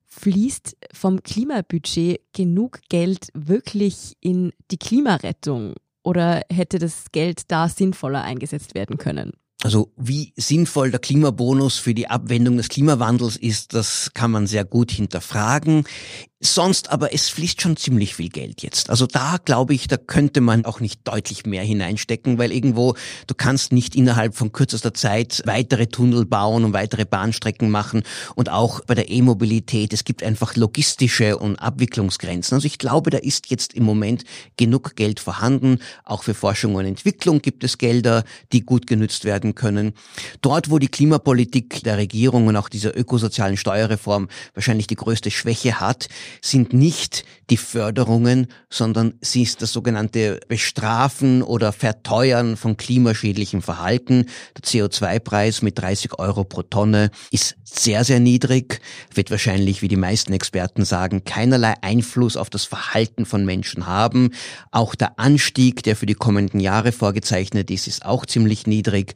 fließt 0.08 0.78
vom 0.94 1.24
Klimabudget 1.24 2.22
genug 2.34 2.80
Geld 2.90 3.28
wirklich 3.34 4.14
in 4.22 4.52
die 4.72 4.78
Klimarettung 4.78 5.76
oder 6.04 6.42
hätte 6.52 6.80
das 6.80 7.06
Geld 7.12 7.44
da 7.52 7.68
sinnvoller 7.68 8.22
eingesetzt 8.24 8.76
werden 8.76 8.98
können? 8.98 9.34
Also 9.64 9.92
wie 9.98 10.32
sinnvoll 10.36 10.92
der 10.92 11.00
Klimabonus 11.00 11.80
für 11.80 11.96
die 11.96 12.08
Abwendung 12.08 12.58
des 12.58 12.70
Klimawandels 12.70 13.36
ist, 13.36 13.74
das 13.74 14.12
kann 14.14 14.30
man 14.30 14.46
sehr 14.46 14.64
gut 14.64 14.92
hinterfragen. 14.92 15.86
Sonst 16.54 16.92
aber, 16.92 17.12
es 17.12 17.30
fließt 17.30 17.60
schon 17.60 17.76
ziemlich 17.76 18.16
viel 18.16 18.30
Geld 18.30 18.62
jetzt. 18.62 18.92
Also 18.92 19.08
da 19.08 19.38
glaube 19.44 19.74
ich, 19.74 19.88
da 19.88 19.98
könnte 19.98 20.42
man 20.42 20.64
auch 20.66 20.80
nicht 20.80 21.02
deutlich 21.04 21.46
mehr 21.46 21.64
hineinstecken, 21.64 22.38
weil 22.38 22.52
irgendwo, 22.52 22.96
du 23.26 23.34
kannst 23.34 23.72
nicht 23.72 23.96
innerhalb 23.96 24.36
von 24.36 24.52
kürzester 24.52 24.94
Zeit 24.94 25.42
weitere 25.46 25.88
Tunnel 25.88 26.26
bauen 26.26 26.64
und 26.64 26.74
weitere 26.74 27.06
Bahnstrecken 27.06 27.72
machen 27.72 28.04
und 28.36 28.50
auch 28.50 28.82
bei 28.82 28.94
der 28.94 29.10
E-Mobilität, 29.10 29.92
es 29.92 30.04
gibt 30.04 30.22
einfach 30.22 30.56
logistische 30.56 31.38
und 31.38 31.56
Abwicklungsgrenzen. 31.58 32.56
Also 32.56 32.68
ich 32.68 32.78
glaube, 32.78 33.10
da 33.10 33.18
ist 33.18 33.50
jetzt 33.50 33.74
im 33.74 33.84
Moment 33.84 34.24
genug 34.56 34.96
Geld 34.96 35.20
vorhanden. 35.20 35.80
Auch 36.04 36.24
für 36.24 36.36
Forschung 36.36 36.76
und 36.76 36.86
Entwicklung 36.86 37.42
gibt 37.42 37.64
es 37.64 37.80
Gelder, 37.80 38.24
die 38.52 38.62
gut 38.62 38.86
genützt 38.86 39.26
werden 39.26 39.56
können. 39.56 39.94
Dort, 40.42 40.70
wo 40.70 40.78
die 40.78 40.90
Klimapolitik 40.90 41.82
der 41.84 41.98
Regierung 41.98 42.46
und 42.46 42.56
auch 42.56 42.70
dieser 42.70 42.96
ökosozialen 42.96 43.58
Steuerreform 43.58 44.28
wahrscheinlich 44.54 44.86
die 44.86 44.96
größte 44.96 45.32
Schwäche 45.32 45.80
hat, 45.80 46.08
sind 46.42 46.74
nicht 46.74 47.26
die 47.50 47.58
Förderungen, 47.58 48.48
sondern 48.70 49.14
sie 49.22 49.44
ist 49.44 49.62
das 49.62 49.72
sogenannte 49.72 50.40
Bestrafen 50.48 51.44
oder 51.44 51.72
Verteuern 51.72 52.58
von 52.58 52.78
klimaschädlichem 52.78 53.62
Verhalten. 53.62 54.26
Der 54.58 54.64
CO2-Preis 54.64 55.62
mit 55.62 55.78
30 55.80 56.18
Euro 56.18 56.44
pro 56.44 56.64
Tonne 56.64 57.12
ist 57.32 57.56
sehr, 57.64 58.04
sehr 58.04 58.20
niedrig, 58.20 58.82
wird 59.14 59.32
wahrscheinlich, 59.32 59.82
wie 59.82 59.88
die 59.88 59.96
meisten 59.96 60.34
Experten 60.34 60.86
sagen, 60.86 61.24
keinerlei 61.24 61.76
Einfluss 61.82 62.38
auf 62.38 62.50
das 62.50 62.66
Verhalten 62.66 63.26
von 63.26 63.46
Menschen 63.46 63.86
haben. 63.86 64.32
Auch 64.72 64.96
der 64.96 65.20
Anstieg, 65.20 65.84
der 65.84 65.96
für 65.96 66.06
die 66.06 66.14
kommenden 66.14 66.60
Jahre 66.60 66.92
vorgezeichnet 66.92 67.70
ist, 67.70 67.88
ist 67.88 68.06
auch 68.06 68.26
ziemlich 68.26 68.66
niedrig. 68.66 69.16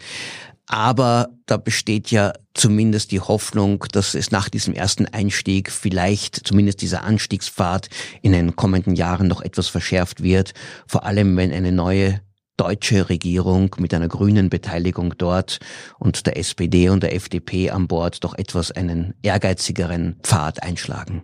Aber 0.72 1.30
da 1.48 1.58
besteht 1.58 2.12
ja 2.12 2.32
zumindest 2.54 3.12
die 3.12 3.20
Hoffnung, 3.20 3.86
dass 3.92 4.14
es 4.14 4.30
nach 4.30 4.50
diesem 4.50 4.76
ersten 4.76 5.08
Einstieg 5.08 5.72
vielleicht 5.72 6.48
zumindest 6.48 6.84
dieser 6.84 7.04
Anstiegspfad 7.04 7.90
in 8.22 8.34
den 8.34 8.56
kommenden 8.56 8.96
Jahren 8.96 9.28
noch 9.28 9.42
etwas 9.42 9.68
verschärft 9.68 10.22
wird. 10.22 10.54
Vor 10.86 11.06
allem, 11.06 11.36
wenn 11.38 11.52
eine 11.52 11.72
neue 11.72 12.22
deutsche 12.56 13.10
Regierung 13.10 13.76
mit 13.80 13.96
einer 13.96 14.08
grünen 14.08 14.50
Beteiligung 14.50 15.18
dort 15.18 15.60
und 15.98 16.28
der 16.28 16.38
SPD 16.38 16.90
und 16.90 17.02
der 17.02 17.16
FDP 17.16 17.72
an 17.72 17.88
Bord 17.88 18.24
doch 18.24 18.38
etwas 18.38 18.72
einen 18.72 19.16
ehrgeizigeren 19.24 20.18
Pfad 20.22 20.62
einschlagen. 20.62 21.24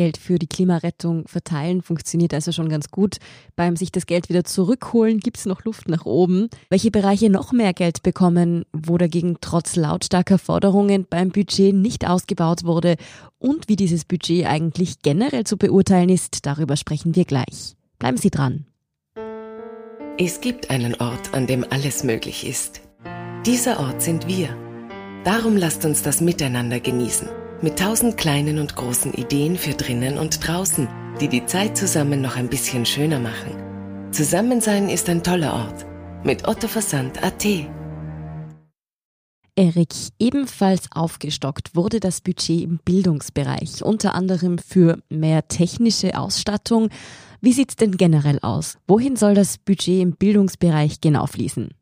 Geld 0.00 0.16
für 0.16 0.38
die 0.38 0.46
Klimarettung 0.46 1.28
verteilen 1.28 1.82
funktioniert 1.82 2.32
also 2.32 2.52
schon 2.52 2.70
ganz 2.70 2.90
gut. 2.90 3.18
Beim 3.54 3.76
sich 3.76 3.92
das 3.92 4.06
Geld 4.06 4.30
wieder 4.30 4.44
zurückholen 4.44 5.20
gibt 5.20 5.36
es 5.36 5.44
noch 5.44 5.62
Luft 5.64 5.90
nach 5.90 6.06
oben. 6.06 6.48
Welche 6.70 6.90
Bereiche 6.90 7.28
noch 7.28 7.52
mehr 7.52 7.74
Geld 7.74 8.02
bekommen, 8.02 8.64
wo 8.72 8.96
dagegen 8.96 9.36
trotz 9.42 9.76
lautstarker 9.76 10.38
Forderungen 10.38 11.06
beim 11.10 11.28
Budget 11.28 11.74
nicht 11.74 12.08
ausgebaut 12.08 12.64
wurde 12.64 12.96
und 13.38 13.68
wie 13.68 13.76
dieses 13.76 14.06
Budget 14.06 14.46
eigentlich 14.46 15.02
generell 15.02 15.44
zu 15.44 15.58
beurteilen 15.58 16.08
ist, 16.08 16.46
darüber 16.46 16.78
sprechen 16.78 17.14
wir 17.14 17.26
gleich. 17.26 17.76
Bleiben 17.98 18.16
Sie 18.16 18.30
dran. 18.30 18.64
Es 20.16 20.40
gibt 20.40 20.70
einen 20.70 20.94
Ort, 20.94 21.34
an 21.34 21.46
dem 21.46 21.62
alles 21.68 22.04
möglich 22.04 22.46
ist. 22.46 22.80
Dieser 23.44 23.78
Ort 23.80 24.00
sind 24.00 24.26
wir. 24.26 24.48
Darum 25.24 25.58
lasst 25.58 25.84
uns 25.84 26.02
das 26.02 26.22
miteinander 26.22 26.80
genießen. 26.80 27.28
Mit 27.62 27.78
tausend 27.78 28.16
kleinen 28.16 28.58
und 28.58 28.74
großen 28.74 29.12
Ideen 29.12 29.58
für 29.58 29.74
drinnen 29.74 30.16
und 30.16 30.46
draußen, 30.46 30.88
die 31.20 31.28
die 31.28 31.44
Zeit 31.44 31.76
zusammen 31.76 32.22
noch 32.22 32.36
ein 32.36 32.48
bisschen 32.48 32.86
schöner 32.86 33.20
machen. 33.20 34.10
Zusammensein 34.12 34.88
ist 34.88 35.10
ein 35.10 35.22
toller 35.22 35.52
Ort. 35.52 35.84
Mit 36.24 36.48
Otto 36.48 36.68
Versand 36.68 37.22
AT. 37.22 37.44
Erik, 39.56 39.92
ebenfalls 40.18 40.88
aufgestockt 40.90 41.76
wurde 41.76 42.00
das 42.00 42.22
Budget 42.22 42.62
im 42.62 42.78
Bildungsbereich, 42.82 43.84
unter 43.84 44.14
anderem 44.14 44.56
für 44.56 44.98
mehr 45.10 45.46
technische 45.46 46.18
Ausstattung. 46.18 46.88
Wie 47.42 47.52
sieht's 47.52 47.76
denn 47.76 47.98
generell 47.98 48.38
aus? 48.40 48.78
Wohin 48.86 49.16
soll 49.16 49.34
das 49.34 49.58
Budget 49.58 50.00
im 50.00 50.12
Bildungsbereich 50.12 51.02
genau 51.02 51.26
fließen? 51.26 51.74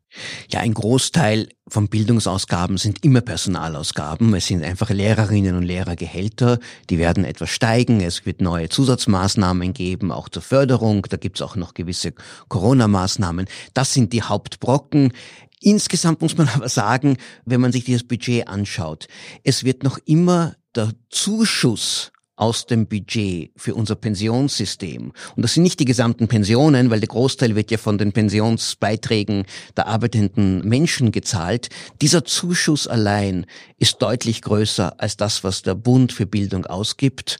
Ja, 0.51 0.61
ein 0.61 0.73
Großteil 0.73 1.49
von 1.67 1.87
Bildungsausgaben 1.87 2.77
sind 2.77 3.03
immer 3.03 3.21
Personalausgaben. 3.21 4.33
Es 4.33 4.47
sind 4.47 4.63
einfach 4.63 4.89
Lehrerinnen 4.89 5.55
und 5.55 5.63
Lehrergehälter, 5.63 6.59
die 6.89 6.97
werden 6.97 7.25
etwas 7.25 7.51
steigen. 7.51 8.01
Es 8.01 8.25
wird 8.25 8.41
neue 8.41 8.69
Zusatzmaßnahmen 8.69 9.73
geben, 9.73 10.11
auch 10.11 10.29
zur 10.29 10.41
Förderung. 10.41 11.05
Da 11.09 11.17
gibt 11.17 11.37
es 11.37 11.41
auch 11.41 11.55
noch 11.55 11.75
gewisse 11.75 12.13
Corona-Maßnahmen. 12.47 13.45
Das 13.73 13.93
sind 13.93 14.13
die 14.13 14.23
Hauptbrocken. 14.23 15.13
Insgesamt 15.61 16.21
muss 16.21 16.37
man 16.37 16.49
aber 16.53 16.69
sagen, 16.69 17.17
wenn 17.45 17.61
man 17.61 17.71
sich 17.71 17.83
dieses 17.83 18.07
Budget 18.07 18.47
anschaut, 18.47 19.07
es 19.43 19.63
wird 19.63 19.83
noch 19.83 19.99
immer 20.05 20.55
der 20.75 20.91
Zuschuss 21.09 22.11
aus 22.39 22.65
dem 22.65 22.87
Budget 22.87 23.51
für 23.57 23.75
unser 23.75 23.95
Pensionssystem. 23.95 25.11
Und 25.35 25.41
das 25.41 25.53
sind 25.53 25.63
nicht 25.63 25.79
die 25.79 25.85
gesamten 25.85 26.29
Pensionen, 26.29 26.89
weil 26.89 27.01
der 27.01 27.09
Großteil 27.09 27.55
wird 27.55 27.69
ja 27.69 27.77
von 27.77 27.97
den 27.97 28.13
Pensionsbeiträgen 28.13 29.43
der 29.75 29.87
arbeitenden 29.87 30.65
Menschen 30.67 31.11
gezahlt. 31.11 31.67
Dieser 32.01 32.23
Zuschuss 32.23 32.87
allein 32.87 33.45
ist 33.77 34.01
deutlich 34.01 34.41
größer 34.41 35.01
als 35.01 35.17
das, 35.17 35.43
was 35.43 35.63
der 35.63 35.75
Bund 35.75 36.13
für 36.13 36.25
Bildung 36.25 36.65
ausgibt. 36.65 37.39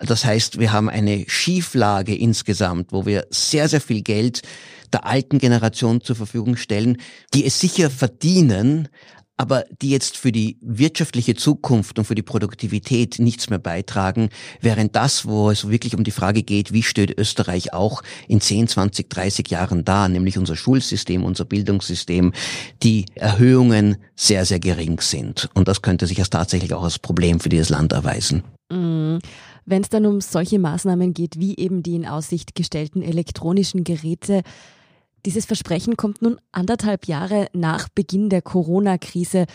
Das 0.00 0.24
heißt, 0.24 0.58
wir 0.58 0.72
haben 0.72 0.88
eine 0.88 1.26
Schieflage 1.28 2.16
insgesamt, 2.16 2.92
wo 2.92 3.06
wir 3.06 3.28
sehr, 3.30 3.68
sehr 3.68 3.80
viel 3.80 4.02
Geld 4.02 4.42
der 4.92 5.06
alten 5.06 5.38
Generation 5.38 6.00
zur 6.00 6.16
Verfügung 6.16 6.56
stellen, 6.56 6.96
die 7.34 7.46
es 7.46 7.60
sicher 7.60 7.88
verdienen, 7.88 8.88
aber 9.40 9.64
die 9.80 9.88
jetzt 9.88 10.18
für 10.18 10.32
die 10.32 10.58
wirtschaftliche 10.60 11.34
Zukunft 11.34 11.98
und 11.98 12.04
für 12.04 12.14
die 12.14 12.20
Produktivität 12.20 13.18
nichts 13.18 13.48
mehr 13.48 13.58
beitragen, 13.58 14.28
während 14.60 14.94
das, 14.94 15.24
wo 15.24 15.50
es 15.50 15.70
wirklich 15.70 15.96
um 15.96 16.04
die 16.04 16.10
Frage 16.10 16.42
geht, 16.42 16.74
wie 16.74 16.82
steht 16.82 17.18
Österreich 17.18 17.72
auch 17.72 18.02
in 18.28 18.42
10, 18.42 18.68
20, 18.68 19.08
30 19.08 19.48
Jahren 19.48 19.82
da, 19.86 20.08
nämlich 20.08 20.36
unser 20.36 20.56
Schulsystem, 20.56 21.24
unser 21.24 21.46
Bildungssystem, 21.46 22.34
die 22.82 23.06
Erhöhungen 23.14 23.96
sehr, 24.14 24.44
sehr 24.44 24.60
gering 24.60 25.00
sind. 25.00 25.48
Und 25.54 25.68
das 25.68 25.80
könnte 25.80 26.06
sich 26.06 26.18
als 26.18 26.28
tatsächlich 26.28 26.74
auch 26.74 26.84
als 26.84 26.98
Problem 26.98 27.40
für 27.40 27.48
dieses 27.48 27.70
Land 27.70 27.92
erweisen. 27.92 28.42
Mm. 28.70 29.20
Wenn 29.64 29.82
es 29.82 29.88
dann 29.88 30.04
um 30.04 30.20
solche 30.20 30.58
Maßnahmen 30.58 31.14
geht, 31.14 31.38
wie 31.38 31.56
eben 31.56 31.82
die 31.82 31.94
in 31.94 32.06
Aussicht 32.06 32.54
gestellten 32.54 33.02
elektronischen 33.02 33.84
Geräte, 33.84 34.42
dieses 35.26 35.46
Versprechen 35.46 35.96
kommt 35.96 36.22
nun 36.22 36.40
anderthalb 36.52 37.06
Jahre 37.06 37.48
nach 37.52 37.88
Beginn 37.88 38.30
der 38.30 38.42
Corona-Krise. 38.42 39.46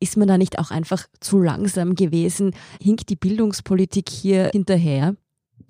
Ist 0.00 0.16
man 0.16 0.28
da 0.28 0.38
nicht 0.38 0.58
auch 0.58 0.70
einfach 0.70 1.06
zu 1.20 1.40
langsam 1.40 1.94
gewesen? 1.94 2.54
Hinkt 2.82 3.10
die 3.10 3.16
Bildungspolitik 3.16 4.08
hier 4.08 4.50
hinterher? 4.52 5.14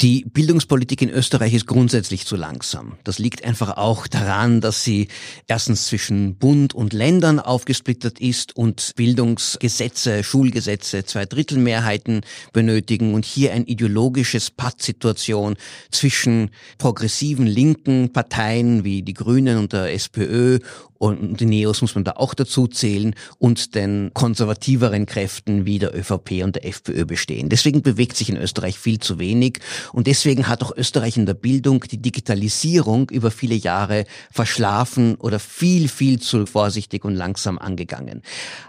Die 0.00 0.25
Bildungspolitik 0.25 1.02
in 1.02 1.11
Österreich 1.11 1.52
ist 1.52 1.66
grundsätzlich 1.66 2.25
zu 2.25 2.35
langsam. 2.35 2.95
Das 3.04 3.19
liegt 3.19 3.45
einfach 3.45 3.76
auch 3.76 4.07
daran, 4.07 4.62
dass 4.62 4.83
sie 4.83 5.09
erstens 5.47 5.88
zwischen 5.88 6.37
Bund 6.37 6.75
und 6.75 6.95
Ländern 6.95 7.38
aufgesplittert 7.38 8.19
ist 8.19 8.57
und 8.57 8.95
Bildungsgesetze, 8.97 10.25
Schulgesetze 10.25 11.04
zwei 11.04 11.26
Drittel 11.26 11.59
Mehrheiten 11.59 12.23
benötigen 12.54 13.12
und 13.12 13.26
hier 13.26 13.52
ein 13.52 13.66
ideologisches 13.66 14.50
Pattsituation 14.50 15.57
zwischen 15.90 16.49
progressiven 16.78 17.47
linken 17.47 18.11
Parteien 18.11 18.85
wie 18.85 19.02
die 19.02 19.12
Grünen 19.12 19.59
und 19.59 19.75
der 19.75 19.92
SPÖ 19.92 20.61
und 21.00 21.40
die 21.40 21.47
Neos 21.47 21.80
muss 21.80 21.95
man 21.95 22.04
da 22.04 22.12
auch 22.16 22.35
dazu 22.35 22.66
zählen 22.66 23.14
und 23.38 23.75
den 23.75 24.11
konservativeren 24.12 25.07
Kräften 25.07 25.64
wie 25.64 25.78
der 25.78 25.97
ÖVP 25.97 26.42
und 26.45 26.57
der 26.57 26.66
FPÖ 26.66 27.07
bestehen. 27.07 27.49
Deswegen 27.49 27.80
bewegt 27.80 28.19
sich 28.19 28.28
in 28.28 28.37
Österreich 28.37 28.78
viel 28.78 28.99
zu 28.99 29.19
wenig 29.19 29.61
und 29.95 30.07
deswegen 30.07 30.47
hat 30.47 30.62
auch 30.62 30.76
Österreich 30.76 31.16
in 31.16 31.25
der 31.25 31.33
Bildung 31.33 31.83
die 31.90 32.02
Digitalisierung 32.02 33.09
über 33.09 33.30
viele 33.30 33.54
Jahre 33.54 34.04
verschlafen 34.30 35.14
oder 35.14 35.38
viel, 35.38 35.88
viel 35.88 36.21
zu 36.21 36.45
vorsichtig 36.45 37.07
und 37.07 37.14
langsam 37.14 37.59
angegangen. 37.59 38.21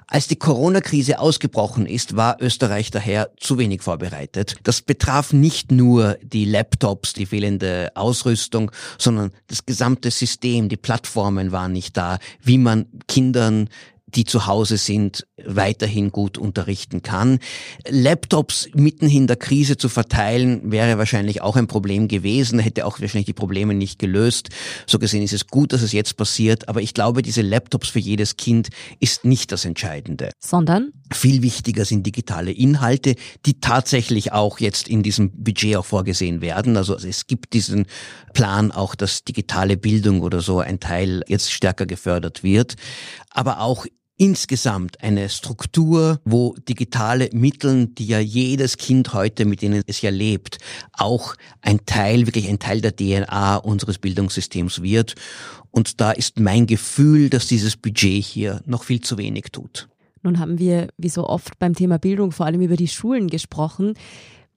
Als 0.08 0.28
die 0.28 0.38
Corona-Krise 0.38 1.20
ausgebrochen 1.20 1.86
ist, 1.86 2.16
war 2.16 2.38
Österreich 2.42 2.92
daher 2.92 3.32
zu 3.38 3.58
wenig 3.58 3.82
vorbereitet. 3.82 4.56
Das 4.64 4.82
betraf 4.82 5.34
nicht 5.34 5.72
nur 5.72 6.18
die 6.22 6.46
Laptops, 6.46 7.14
die 7.14 7.26
fehlende 7.26 7.92
Ausrüstung, 7.96 8.72
sondern 8.98 9.32
das 9.48 9.66
gesamte 9.66 10.12
System, 10.12 10.68
die 10.68 10.78
Plattformen 10.78 11.52
waren 11.52 11.72
nicht 11.72 11.96
da, 11.96 12.20
wie 12.42 12.58
man 12.58 12.86
Kindern 13.08 13.70
die 14.16 14.26
zu 14.26 14.46
Hause 14.46 14.78
sind, 14.78 15.26
weiterhin 15.44 16.12
gut 16.12 16.38
unterrichten 16.38 17.02
kann. 17.02 17.40
Laptops 17.88 18.70
mitten 18.74 19.10
in 19.10 19.28
der 19.28 19.38
Krise 19.38 19.78
zu 19.78 19.90
verteilen, 19.90 20.72
wäre 20.72 20.98
wahrscheinlich 20.98 21.42
auch 21.42 21.56
ein 21.56 21.68
Problem 21.68 22.08
gewesen, 22.08 22.60
hätte 22.60 22.86
auch 22.86 23.00
wahrscheinlich 23.00 23.26
die 23.26 23.34
Probleme 23.34 23.74
nicht 23.74 24.00
gelöst. 24.00 24.50
So 24.86 25.00
gesehen 25.00 25.24
ist 25.24 25.34
es 25.34 25.48
gut, 25.48 25.74
dass 25.74 25.82
es 25.82 25.92
jetzt 25.92 26.18
passiert, 26.18 26.68
aber 26.70 26.82
ich 26.82 26.94
glaube, 26.94 27.22
diese 27.22 27.42
Laptops 27.42 27.90
für 27.90 28.00
jedes 28.00 28.38
Kind 28.38 28.70
ist 29.00 29.26
nicht 29.26 29.52
das 29.52 29.66
Entscheidende. 29.66 30.32
Sondern? 30.40 30.92
Viel 31.14 31.42
wichtiger 31.42 31.86
sind 31.86 32.06
digitale 32.06 32.52
Inhalte, 32.52 33.16
die 33.46 33.60
tatsächlich 33.60 34.32
auch 34.32 34.60
jetzt 34.60 34.88
in 34.88 35.04
diesem 35.04 35.32
Budget 35.32 35.76
auch 35.76 35.86
vorgesehen 35.86 36.42
werden. 36.42 36.78
Also 36.78 36.96
es 36.96 37.28
gibt 37.28 37.54
diesen 37.54 37.86
Plan 38.34 38.72
auch, 38.72 38.96
dass 38.96 39.24
digitale 39.24 39.78
Bildung 39.78 40.22
oder 40.22 40.42
so 40.42 40.60
ein 40.60 40.80
Teil 40.80 41.24
jetzt 41.28 41.52
stärker 41.52 41.86
gefördert 41.86 42.44
wird. 42.44 42.76
Aber 43.30 43.60
auch 43.60 43.86
insgesamt 44.22 45.02
eine 45.02 45.30
Struktur, 45.30 46.22
wo 46.26 46.54
digitale 46.70 47.30
Mittel, 47.34 47.88
die 47.88 48.06
ja 48.06 48.20
jedes 48.20 48.78
Kind 48.78 49.14
heute, 49.14 49.46
mit 49.46 49.64
denen 49.64 49.82
es 49.88 50.02
ja 50.02 50.12
lebt, 50.12 50.60
auch 50.94 51.36
ein 51.62 51.88
Teil, 51.88 52.28
wirklich 52.28 52.48
ein 52.48 52.60
Teil 52.60 52.82
der 52.82 52.96
DNA 52.96 53.58
unseres 53.58 53.98
Bildungssystems 53.98 54.84
wird. 54.84 55.16
Und 55.72 56.00
da 56.02 56.12
ist 56.12 56.40
mein 56.40 56.68
Gefühl, 56.68 57.32
dass 57.32 57.48
dieses 57.48 57.78
Budget 57.78 58.24
hier 58.24 58.62
noch 58.68 58.84
viel 58.84 59.02
zu 59.02 59.18
wenig 59.18 59.46
tut. 59.52 59.90
Nun 60.24 60.40
haben 60.40 60.60
wir, 60.60 60.88
wie 60.98 61.10
so 61.10 61.28
oft 61.28 61.58
beim 61.60 61.74
Thema 61.74 61.98
Bildung, 61.98 62.32
vor 62.32 62.46
allem 62.46 62.62
über 62.62 62.76
die 62.76 62.88
Schulen 62.88 63.28
gesprochen. 63.28 63.94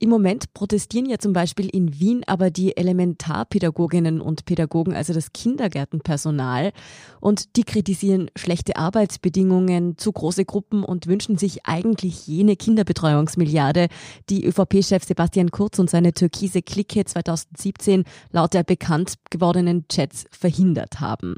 Im 0.01 0.11
Moment 0.11 0.53
protestieren 0.53 1.09
ja 1.09 1.19
zum 1.19 1.33
Beispiel 1.33 1.69
in 1.69 1.99
Wien 1.99 2.25
aber 2.27 2.51
die 2.51 2.77
Elementarpädagoginnen 2.77 4.21
und 4.21 4.45
Pädagogen, 4.45 4.93
also 4.93 5.15
das 5.15 5.33
Kindergärtenpersonal, 5.33 6.73
und 7.21 7.57
die 7.57 7.63
kritisieren 7.63 8.29
schlechte 8.37 8.77
Arbeitsbedingungen, 8.77 9.97
zu 9.97 10.13
große 10.13 10.45
Gruppen 10.45 10.85
und 10.85 11.07
wünschen 11.07 11.39
sich 11.39 11.65
eigentlich 11.65 12.27
jene 12.27 12.57
Kinderbetreuungsmilliarde, 12.57 13.87
die 14.29 14.45
ÖVP-Chef 14.45 15.05
Sebastian 15.05 15.51
Kurz 15.51 15.79
und 15.79 15.89
seine 15.89 16.13
türkise 16.13 16.61
Clique 16.61 17.05
2017 17.05 18.05
laut 18.31 18.53
der 18.53 18.65
bekannt 18.65 19.15
gewordenen 19.31 19.87
Chats 19.89 20.27
verhindert 20.31 21.01
haben. 21.01 21.37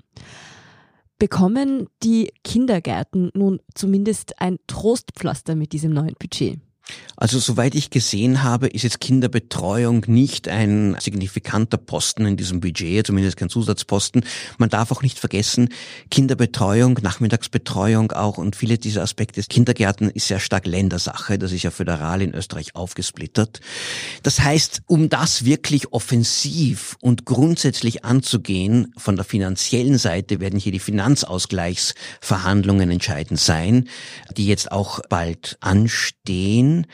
Bekommen 1.18 1.88
die 2.02 2.30
Kindergärten 2.44 3.30
nun 3.35 3.61
zumindest 3.75 4.40
ein 4.40 4.58
Trostpflaster 4.66 5.54
mit 5.54 5.73
diesem 5.73 5.92
neuen 5.92 6.14
Budget? 6.18 6.61
Also 7.16 7.38
soweit 7.38 7.75
ich 7.75 7.88
gesehen 7.88 8.43
habe, 8.43 8.66
ist 8.66 8.83
jetzt 8.83 9.00
Kinderbetreuung 9.00 10.05
nicht 10.07 10.49
ein 10.49 10.97
signifikanter 11.00 11.78
Posten 11.78 12.26
in 12.26 12.37
diesem 12.37 12.61
Budget, 12.61 13.07
zumindest 13.07 13.38
kein 13.38 13.49
Zusatzposten. 13.49 14.23
Man 14.59 14.69
darf 14.69 14.93
auch 14.93 15.00
nicht 15.02 15.19
vergessen, 15.19 15.71
Kinderbetreuung, 16.11 16.99
Nachmittagsbetreuung 17.00 18.12
auch 18.12 18.37
und 18.37 18.55
viele 18.55 18.76
dieser 18.76 19.00
Aspekte 19.02 19.40
des 19.40 19.49
Kindergärten 19.49 20.11
ist 20.11 20.28
sehr 20.28 20.40
stark 20.40 20.66
Ländersache. 20.66 21.38
Das 21.38 21.52
ist 21.52 21.62
ja 21.62 21.71
föderal 21.71 22.21
in 22.21 22.35
Österreich 22.35 22.75
aufgesplittert. 22.75 23.62
Das 24.23 24.40
heißt, 24.40 24.83
um 24.87 25.09
das 25.09 25.47
wirklich 25.47 25.95
offensiv 25.95 26.99
und 27.00 27.25
grundsätzlich 27.25 28.05
anzugehen, 28.05 28.93
von 28.99 29.16
der 29.16 29.25
finanziellen 29.25 29.97
Seite 29.97 30.40
werden 30.40 30.59
hier 30.59 30.73
die 30.73 30.81
Finanzausgleichsverhandlungen 30.81 32.90
entscheidend 32.90 33.40
sein, 33.40 33.88
die 34.37 34.47
jetzt 34.47 34.71
auch 34.71 35.00
bald 35.09 35.57
anstehen 35.61 36.75
in 36.76 36.87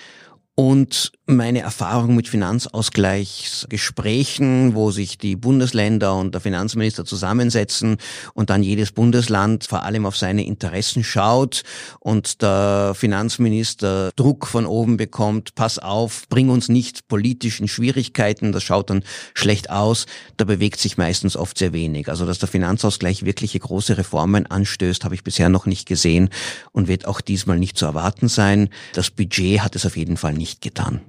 und 0.55 1.13
meine 1.25 1.61
Erfahrung 1.61 2.15
mit 2.15 2.29
Finanzausgleichsgesprächen, 2.29 4.75
wo 4.75 4.91
sich 4.91 5.17
die 5.17 5.37
Bundesländer 5.37 6.15
und 6.15 6.35
der 6.35 6.43
Finanzminister 6.43 7.07
zusammensetzen 7.07 7.97
und 8.35 8.51
dann 8.51 8.63
jedes 8.63 8.93
Bundesland 8.93 9.65
vor 9.65 9.85
allem 9.85 10.05
auf 10.05 10.19
seine 10.19 10.45
Interessen 10.45 11.05
schaut 11.05 11.63
und 12.01 12.43
der 12.43 12.93
Finanzminister 12.95 14.11
Druck 14.15 14.47
von 14.47 14.67
oben 14.67 14.99
bekommt, 14.99 15.55
pass 15.55 15.79
auf, 15.79 16.29
bring 16.29 16.51
uns 16.51 16.69
nicht 16.69 17.09
politisch 17.09 17.59
in 17.61 17.69
Schwierigkeiten, 17.69 18.53
das 18.53 18.63
schaut 18.63 18.91
dann 18.91 19.05
schlecht 19.33 19.71
aus, 19.71 20.05
da 20.37 20.45
bewegt 20.45 20.81
sich 20.81 20.99
meistens 20.99 21.35
oft 21.37 21.57
sehr 21.57 21.73
wenig. 21.73 22.11
Also 22.11 22.27
dass 22.27 22.41
der 22.41 22.49
Finanzausgleich 22.49 23.25
wirkliche 23.25 23.59
große 23.59 23.97
Reformen 23.97 24.45
anstößt, 24.47 25.05
habe 25.05 25.15
ich 25.15 25.25
bisher 25.25 25.49
noch 25.49 25.65
nicht 25.65 25.89
gesehen 25.89 26.29
und 26.73 26.89
wird 26.89 27.07
auch 27.07 27.23
diesmal 27.23 27.59
nicht 27.59 27.79
zu 27.79 27.87
erwarten 27.87 28.29
sein. 28.29 28.69
Das 28.93 29.11
Budget 29.11 29.61
hat 29.61 29.77
es 29.77 29.87
auf 29.87 29.97
jeden 29.97 30.19
Fall 30.19 30.35
nicht 30.35 30.42
getan. 30.61 31.01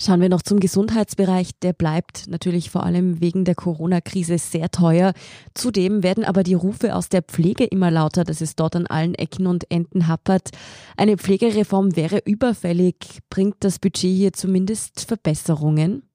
Schauen 0.00 0.20
wir 0.20 0.28
noch 0.28 0.42
zum 0.42 0.60
Gesundheitsbereich. 0.60 1.58
Der 1.60 1.72
bleibt 1.72 2.28
natürlich 2.28 2.70
vor 2.70 2.84
allem 2.84 3.20
wegen 3.20 3.44
der 3.44 3.56
Corona-Krise 3.56 4.38
sehr 4.38 4.70
teuer. 4.70 5.12
Zudem 5.54 6.04
werden 6.04 6.24
aber 6.24 6.44
die 6.44 6.54
Rufe 6.54 6.94
aus 6.94 7.08
der 7.08 7.22
Pflege 7.22 7.64
immer 7.64 7.90
lauter, 7.90 8.22
dass 8.22 8.40
es 8.40 8.54
dort 8.54 8.76
an 8.76 8.86
allen 8.86 9.16
Ecken 9.16 9.48
und 9.48 9.68
Enden 9.72 10.06
happert. 10.06 10.50
Eine 10.96 11.16
Pflegereform 11.16 11.96
wäre 11.96 12.22
überfällig. 12.24 12.94
Bringt 13.28 13.56
das 13.60 13.80
Budget 13.80 14.14
hier 14.14 14.32
zumindest 14.32 15.00
Verbesserungen? 15.00 16.07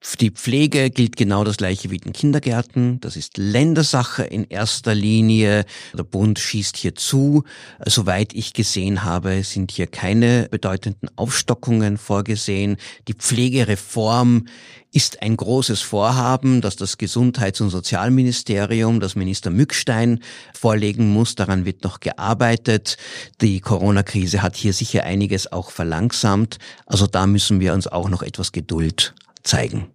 Für 0.00 0.18
die 0.18 0.30
Pflege 0.30 0.90
gilt 0.90 1.16
genau 1.16 1.42
das 1.42 1.56
Gleiche 1.56 1.90
wie 1.90 1.96
den 1.96 2.12
Kindergärten. 2.12 3.00
Das 3.00 3.16
ist 3.16 3.38
Ländersache 3.38 4.22
in 4.22 4.44
erster 4.44 4.94
Linie. 4.94 5.64
Der 5.96 6.04
Bund 6.04 6.38
schießt 6.38 6.76
hier 6.76 6.94
zu. 6.94 7.44
Soweit 7.84 8.34
ich 8.34 8.52
gesehen 8.52 9.04
habe, 9.04 9.42
sind 9.42 9.72
hier 9.72 9.86
keine 9.86 10.48
bedeutenden 10.50 11.08
Aufstockungen 11.16 11.96
vorgesehen. 11.96 12.76
Die 13.08 13.14
Pflegereform 13.14 14.46
ist 14.92 15.22
ein 15.22 15.36
großes 15.36 15.80
Vorhaben, 15.80 16.60
das 16.60 16.76
das 16.76 16.98
Gesundheits- 16.98 17.60
und 17.60 17.70
Sozialministerium, 17.70 19.00
das 19.00 19.16
Minister 19.16 19.50
Mückstein 19.50 20.20
vorlegen 20.54 21.12
muss. 21.12 21.34
Daran 21.34 21.64
wird 21.64 21.84
noch 21.84 22.00
gearbeitet. 22.00 22.96
Die 23.40 23.60
Corona-Krise 23.60 24.42
hat 24.42 24.56
hier 24.56 24.72
sicher 24.72 25.04
einiges 25.04 25.50
auch 25.50 25.70
verlangsamt. 25.70 26.58
Also 26.84 27.06
da 27.06 27.26
müssen 27.26 27.60
wir 27.60 27.72
uns 27.72 27.86
auch 27.88 28.08
noch 28.08 28.22
etwas 28.22 28.52
Geduld 28.52 29.14
zeigen. 29.46 29.86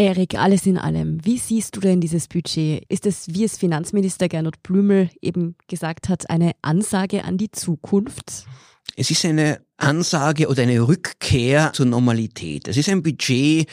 Erik, 0.00 0.36
alles 0.36 0.64
in 0.64 0.78
allem, 0.78 1.24
wie 1.24 1.38
siehst 1.38 1.74
du 1.74 1.80
denn 1.80 2.00
dieses 2.00 2.28
Budget? 2.28 2.84
Ist 2.88 3.04
es, 3.04 3.34
wie 3.34 3.42
es 3.42 3.58
Finanzminister 3.58 4.28
Gernot 4.28 4.62
Blümel 4.62 5.10
eben 5.20 5.56
gesagt 5.66 6.08
hat, 6.08 6.30
eine 6.30 6.52
Ansage 6.62 7.24
an 7.24 7.36
die 7.36 7.50
Zukunft? 7.50 8.46
Es 8.94 9.10
ist 9.10 9.24
eine 9.24 9.60
Ansage 9.76 10.48
oder 10.48 10.62
eine 10.62 10.86
Rückkehr 10.86 11.72
zur 11.72 11.86
Normalität. 11.86 12.66
Es 12.66 12.76
ist 12.76 12.88
ein 12.88 13.02
Budget, 13.02 13.68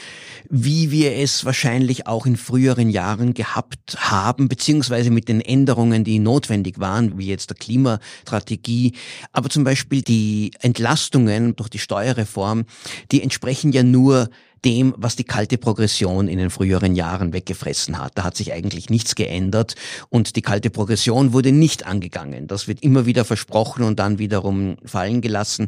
wie 0.49 0.91
wir 0.91 1.15
es 1.15 1.45
wahrscheinlich 1.45 2.05
auch 2.05 2.25
in 2.25 2.37
früheren 2.37 2.89
Jahren 2.89 3.33
gehabt 3.33 3.97
haben, 3.97 4.47
beziehungsweise 4.47 5.09
mit 5.09 5.27
den 5.27 5.41
Änderungen, 5.41 6.03
die 6.03 6.19
notwendig 6.19 6.79
waren, 6.79 7.17
wie 7.17 7.27
jetzt 7.27 7.49
der 7.49 7.57
Klimastrategie. 7.57 8.93
Aber 9.31 9.49
zum 9.49 9.63
Beispiel 9.63 10.01
die 10.01 10.51
Entlastungen 10.59 11.55
durch 11.55 11.69
die 11.69 11.79
Steuerreform, 11.79 12.65
die 13.11 13.23
entsprechen 13.23 13.71
ja 13.71 13.81
nur 13.81 14.29
dem, 14.65 14.93
was 14.97 15.15
die 15.15 15.23
kalte 15.23 15.57
Progression 15.57 16.27
in 16.27 16.39
den 16.39 16.49
früheren 16.49 16.95
Jahren 16.95 17.31
weggefressen 17.31 17.99
hat. 17.99 18.13
Da 18.15 18.23
hat 18.23 18.35
sich 18.35 18.51
eigentlich 18.51 18.89
nichts 18.89 19.15
geändert 19.15 19.75
und 20.09 20.35
die 20.35 20.41
kalte 20.41 20.71
Progression 20.71 21.33
wurde 21.33 21.51
nicht 21.51 21.85
angegangen. 21.85 22.47
Das 22.47 22.67
wird 22.67 22.81
immer 22.81 23.05
wieder 23.05 23.23
versprochen 23.23 23.83
und 23.83 23.99
dann 23.99 24.17
wiederum 24.17 24.77
fallen 24.83 25.21
gelassen. 25.21 25.67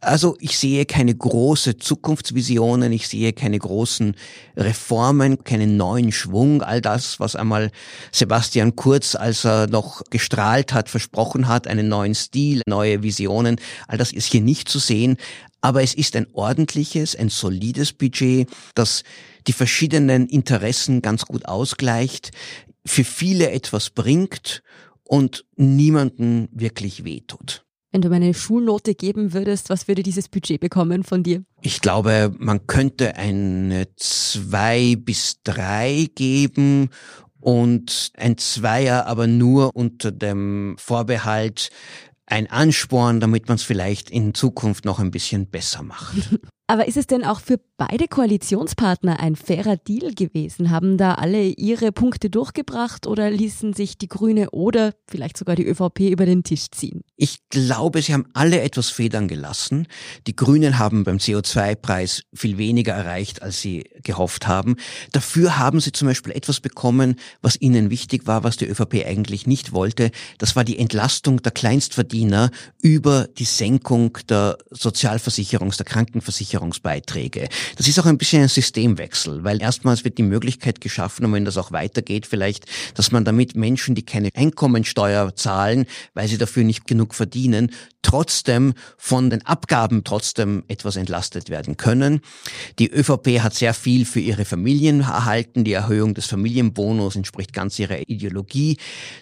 Also 0.00 0.36
ich 0.40 0.58
sehe 0.58 0.84
keine 0.84 1.14
große 1.14 1.78
Zukunftsvisionen, 1.78 2.92
ich 2.92 3.06
sehe 3.08 3.32
keine 3.32 3.58
großen 3.58 4.16
Reformen, 4.56 5.44
keinen 5.44 5.76
neuen 5.76 6.10
Schwung. 6.10 6.62
All 6.62 6.80
das, 6.80 7.20
was 7.20 7.36
einmal 7.36 7.70
Sebastian 8.10 8.74
Kurz, 8.74 9.14
als 9.14 9.44
er 9.44 9.68
noch 9.68 10.02
gestrahlt 10.10 10.72
hat, 10.72 10.88
versprochen 10.88 11.46
hat, 11.46 11.68
einen 11.68 11.88
neuen 11.88 12.14
Stil, 12.14 12.62
neue 12.66 13.02
Visionen, 13.02 13.56
all 13.86 13.98
das 13.98 14.12
ist 14.12 14.32
hier 14.32 14.40
nicht 14.40 14.68
zu 14.68 14.80
sehen. 14.80 15.16
Aber 15.62 15.82
es 15.82 15.94
ist 15.94 16.16
ein 16.16 16.26
ordentliches, 16.34 17.16
ein 17.16 17.30
solides 17.30 17.94
Budget, 17.94 18.48
das 18.74 19.04
die 19.46 19.52
verschiedenen 19.52 20.28
Interessen 20.28 21.00
ganz 21.00 21.24
gut 21.24 21.46
ausgleicht, 21.46 22.32
für 22.84 23.04
viele 23.04 23.50
etwas 23.50 23.90
bringt 23.90 24.62
und 25.04 25.44
niemanden 25.56 26.48
wirklich 26.52 27.04
wehtut. 27.04 27.64
Wenn 27.92 28.00
du 28.00 28.08
meine 28.08 28.32
Schulnote 28.32 28.94
geben 28.94 29.34
würdest, 29.34 29.68
was 29.68 29.86
würde 29.86 30.02
dieses 30.02 30.28
Budget 30.28 30.60
bekommen 30.60 31.04
von 31.04 31.22
dir? 31.22 31.44
Ich 31.60 31.80
glaube, 31.80 32.34
man 32.38 32.66
könnte 32.66 33.16
eine 33.16 33.86
zwei 33.96 34.96
bis 34.96 35.42
drei 35.44 36.08
geben 36.14 36.88
und 37.38 38.12
ein 38.16 38.38
Zweier 38.38 39.06
aber 39.06 39.26
nur 39.26 39.76
unter 39.76 40.10
dem 40.10 40.76
Vorbehalt, 40.78 41.68
ein 42.32 42.50
Ansporn, 42.50 43.20
damit 43.20 43.48
man 43.48 43.56
es 43.56 43.62
vielleicht 43.62 44.10
in 44.10 44.32
Zukunft 44.32 44.86
noch 44.86 44.98
ein 44.98 45.10
bisschen 45.10 45.46
besser 45.46 45.82
macht. 45.82 46.38
Aber 46.68 46.86
ist 46.86 46.96
es 46.96 47.06
denn 47.06 47.24
auch 47.24 47.40
für 47.40 47.58
beide 47.76 48.06
Koalitionspartner 48.06 49.18
ein 49.18 49.34
fairer 49.34 49.76
Deal 49.76 50.14
gewesen? 50.14 50.70
Haben 50.70 50.96
da 50.96 51.14
alle 51.14 51.42
ihre 51.42 51.90
Punkte 51.90 52.30
durchgebracht 52.30 53.06
oder 53.06 53.30
ließen 53.30 53.72
sich 53.72 53.98
die 53.98 54.08
Grüne 54.08 54.50
oder 54.50 54.94
vielleicht 55.08 55.36
sogar 55.36 55.56
die 55.56 55.66
ÖVP 55.66 56.00
über 56.00 56.24
den 56.24 56.44
Tisch 56.44 56.70
ziehen? 56.70 57.02
Ich 57.16 57.38
glaube, 57.50 58.00
sie 58.00 58.14
haben 58.14 58.26
alle 58.32 58.60
etwas 58.60 58.90
federn 58.90 59.26
gelassen. 59.26 59.88
Die 60.26 60.36
Grünen 60.36 60.78
haben 60.78 61.02
beim 61.02 61.16
CO2-Preis 61.16 62.22
viel 62.32 62.56
weniger 62.58 62.92
erreicht, 62.92 63.42
als 63.42 63.60
sie 63.60 63.84
gehofft 64.02 64.46
haben. 64.46 64.76
Dafür 65.10 65.58
haben 65.58 65.80
sie 65.80 65.92
zum 65.92 66.08
Beispiel 66.08 66.32
etwas 66.32 66.60
bekommen, 66.60 67.16
was 67.42 67.60
ihnen 67.60 67.90
wichtig 67.90 68.26
war, 68.26 68.44
was 68.44 68.56
die 68.56 68.66
ÖVP 68.66 69.04
eigentlich 69.04 69.46
nicht 69.46 69.72
wollte. 69.72 70.10
Das 70.38 70.54
war 70.54 70.64
die 70.64 70.78
Entlastung 70.78 71.42
der 71.42 71.52
Kleinstverdiener 71.52 72.50
über 72.80 73.26
die 73.36 73.44
Senkung 73.44 74.16
der 74.28 74.56
Sozialversicherungs-, 74.70 75.76
der 75.76 75.86
Krankenversicherung 75.86 76.51
Versicherungsbeiträge. 76.52 77.48
Das 77.76 77.88
ist 77.88 77.98
auch 77.98 78.06
ein 78.06 78.18
bisschen 78.18 78.42
ein 78.42 78.48
Systemwechsel, 78.48 79.42
weil 79.44 79.62
erstmals 79.62 80.04
wird 80.04 80.18
die 80.18 80.22
Möglichkeit 80.22 80.80
geschaffen, 80.80 81.24
und 81.24 81.32
wenn 81.32 81.44
das 81.44 81.56
auch 81.56 81.72
weitergeht, 81.72 82.26
vielleicht, 82.26 82.66
dass 82.94 83.10
man 83.10 83.24
damit 83.24 83.56
Menschen, 83.56 83.94
die 83.94 84.02
keine 84.02 84.28
Einkommensteuer 84.34 85.34
zahlen, 85.34 85.86
weil 86.14 86.28
sie 86.28 86.38
dafür 86.38 86.64
nicht 86.64 86.86
genug 86.86 87.14
verdienen, 87.14 87.70
trotzdem 88.02 88.74
von 88.98 89.30
den 89.30 89.46
Abgaben 89.46 90.04
trotzdem 90.04 90.64
etwas 90.68 90.96
entlastet 90.96 91.48
werden 91.48 91.76
können. 91.76 92.20
Die 92.78 92.90
ÖVP 92.90 93.40
hat 93.40 93.54
sehr 93.54 93.74
viel 93.74 94.04
für 94.04 94.20
ihre 94.20 94.44
Familien 94.44 95.00
erhalten. 95.00 95.64
Die 95.64 95.72
Erhöhung 95.72 96.12
des 96.14 96.26
Familienbonus 96.26 97.16
entspricht 97.16 97.52
ganz 97.52 97.78
ihrer 97.78 98.08
Ideologie. 98.08 98.76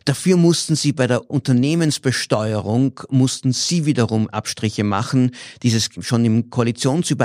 Dafür 0.07 0.38
mussten 0.38 0.77
sie 0.77 0.93
bei 0.93 1.07
der 1.07 1.31
Unternehmensbesteuerung, 1.31 3.01
mussten 3.11 3.53
sie 3.53 3.85
wiederum 3.85 4.29
Abstriche 4.31 4.83
machen. 4.83 5.33
Dieses 5.62 5.90
schon 6.01 6.25
im 6.25 6.49
Koalitionsübereinkommen 6.49 7.20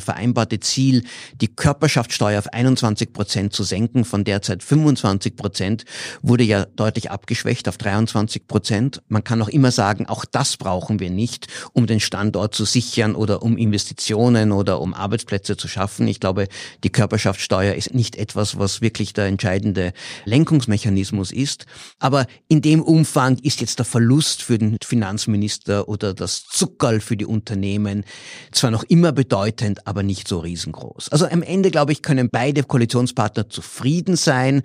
vereinbarte 0.00 0.60
Ziel, 0.60 1.04
die 1.40 1.48
Körperschaftssteuer 1.48 2.38
auf 2.38 2.52
21 2.52 3.12
Prozent 3.12 3.52
zu 3.52 3.62
senken, 3.62 4.04
von 4.04 4.24
derzeit 4.24 4.62
25 4.62 5.36
Prozent, 5.36 5.84
wurde 6.22 6.44
ja 6.44 6.64
deutlich 6.64 7.10
abgeschwächt 7.10 7.68
auf 7.68 7.78
23 7.78 8.46
Prozent. 8.46 9.02
Man 9.08 9.24
kann 9.24 9.42
auch 9.42 9.48
immer 9.48 9.70
sagen, 9.70 10.06
auch 10.06 10.24
das 10.24 10.56
brauchen 10.56 11.00
wir 11.00 11.10
nicht, 11.10 11.48
um 11.72 11.86
den 11.86 12.00
Standort 12.00 12.54
zu 12.54 12.64
sichern 12.64 13.14
oder 13.14 13.42
um 13.42 13.56
Investitionen 13.56 14.52
oder 14.52 14.80
um 14.80 14.94
Arbeitsplätze 14.94 15.56
zu 15.56 15.68
schaffen. 15.68 16.06
Ich 16.08 16.20
glaube, 16.20 16.48
die 16.82 16.90
Körperschaftssteuer 16.90 17.74
ist 17.74 17.94
nicht 17.94 18.16
etwas, 18.16 18.58
was 18.58 18.80
wirklich 18.80 19.12
der 19.12 19.26
entscheidende 19.26 19.92
Lenkungsmechanismus 20.24 21.32
ist. 21.32 21.66
Aber 21.98 22.26
in 22.48 22.62
dem 22.62 22.82
Umfang 22.82 23.38
ist 23.38 23.60
jetzt 23.60 23.78
der 23.78 23.86
Verlust 23.86 24.42
für 24.42 24.58
den 24.58 24.78
Finanzminister 24.84 25.88
oder 25.88 26.14
das 26.14 26.44
Zuckerl 26.46 27.00
für 27.00 27.16
die 27.16 27.26
Unternehmen 27.26 28.04
zwar 28.52 28.70
noch 28.70 28.84
immer 28.84 29.12
bedeutend, 29.24 29.86
aber 29.86 30.02
nicht 30.02 30.28
so 30.28 30.38
riesengroß. 30.38 31.08
Also 31.08 31.26
am 31.26 31.42
Ende, 31.42 31.70
glaube 31.70 31.92
ich, 31.92 32.02
können 32.02 32.28
beide 32.30 32.62
Koalitionspartner 32.62 33.48
zufrieden 33.48 34.16
sein, 34.16 34.62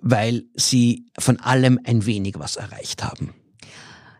weil 0.00 0.44
sie 0.54 1.06
von 1.18 1.38
allem 1.38 1.78
ein 1.84 2.06
wenig 2.06 2.34
was 2.38 2.56
erreicht 2.56 3.04
haben. 3.04 3.34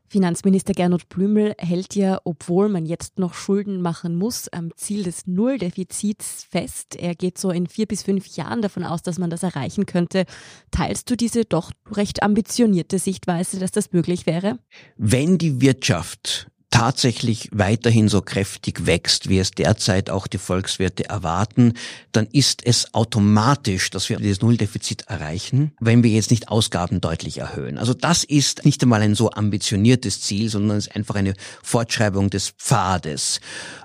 Finanzminister 0.07 0.73
Gernot 0.73 1.09
Blümel 1.09 1.55
hält 1.57 1.95
ja, 1.95 2.21
obwohl 2.25 2.69
man 2.69 2.85
jetzt 2.85 3.21
noch 3.21 3.33
Schulden 3.35 3.81
machen 3.81 4.17
muss, 4.17 4.49
am 4.49 4.71
Ziel 4.77 5.05
des 5.05 5.29
Nulldefizits 5.29 6.47
fest. 6.51 6.97
Er 6.97 7.15
geht 7.15 7.39
so 7.39 7.51
in 7.51 7.69
vier 7.69 7.87
bis 7.87 8.03
fünf 8.03 8.27
Jahren 8.37 8.61
davon 8.61 8.83
aus, 8.83 9.03
dass 9.03 9.19
man 9.19 9.31
das 9.31 9.45
erreichen 9.45 9.87
könnte. 9.87 10.25
Teilst 10.73 11.09
du 11.11 11.17
diese 11.17 11.45
doch 11.45 11.71
recht 11.93 12.25
ambitionierte 12.25 12.99
Sichtweise, 12.99 13.61
dass 13.61 13.71
das 13.71 13.93
möglich 13.93 14.27
wäre? 14.27 14.59
Wenn 14.97 15.39
die 15.39 15.61
Wirtschaft 15.61 16.50
tatsächlich 16.81 17.51
weiterhin 17.53 18.09
so 18.09 18.23
kräftig 18.23 18.87
wächst, 18.87 19.29
wie 19.29 19.39
es 19.39 19.51
derzeit 19.51 20.09
auch 20.09 20.27
die 20.27 20.39
Volkswirte 20.39 21.07
erwarten, 21.11 21.75
dann 22.11 22.27
ist 22.33 22.65
es 22.65 22.95
automatisch, 22.95 23.91
dass 23.91 24.09
wir 24.09 24.17
dieses 24.17 24.41
Nulldefizit 24.41 25.05
erreichen, 25.07 25.73
wenn 25.79 26.03
wir 26.03 26.11
jetzt 26.11 26.31
nicht 26.31 26.49
Ausgaben 26.49 27.03
deutlich 27.03 27.37
erhöhen. 27.37 27.77
Also 27.77 27.93
das 27.93 28.25
ist 28.25 28.65
nicht 28.65 28.83
einmal 28.83 29.03
ein 29.03 29.15
so 29.15 29.31
ambitioniertes 29.31 30.23
Ziel, 30.23 30.49
sondern 30.49 30.79
es 30.79 30.87
ist 30.87 30.97
einfach 30.97 31.17
eine 31.17 31.35
Fortschreibung 31.63 32.31
des 32.31 32.49
Pfades. 32.49 33.41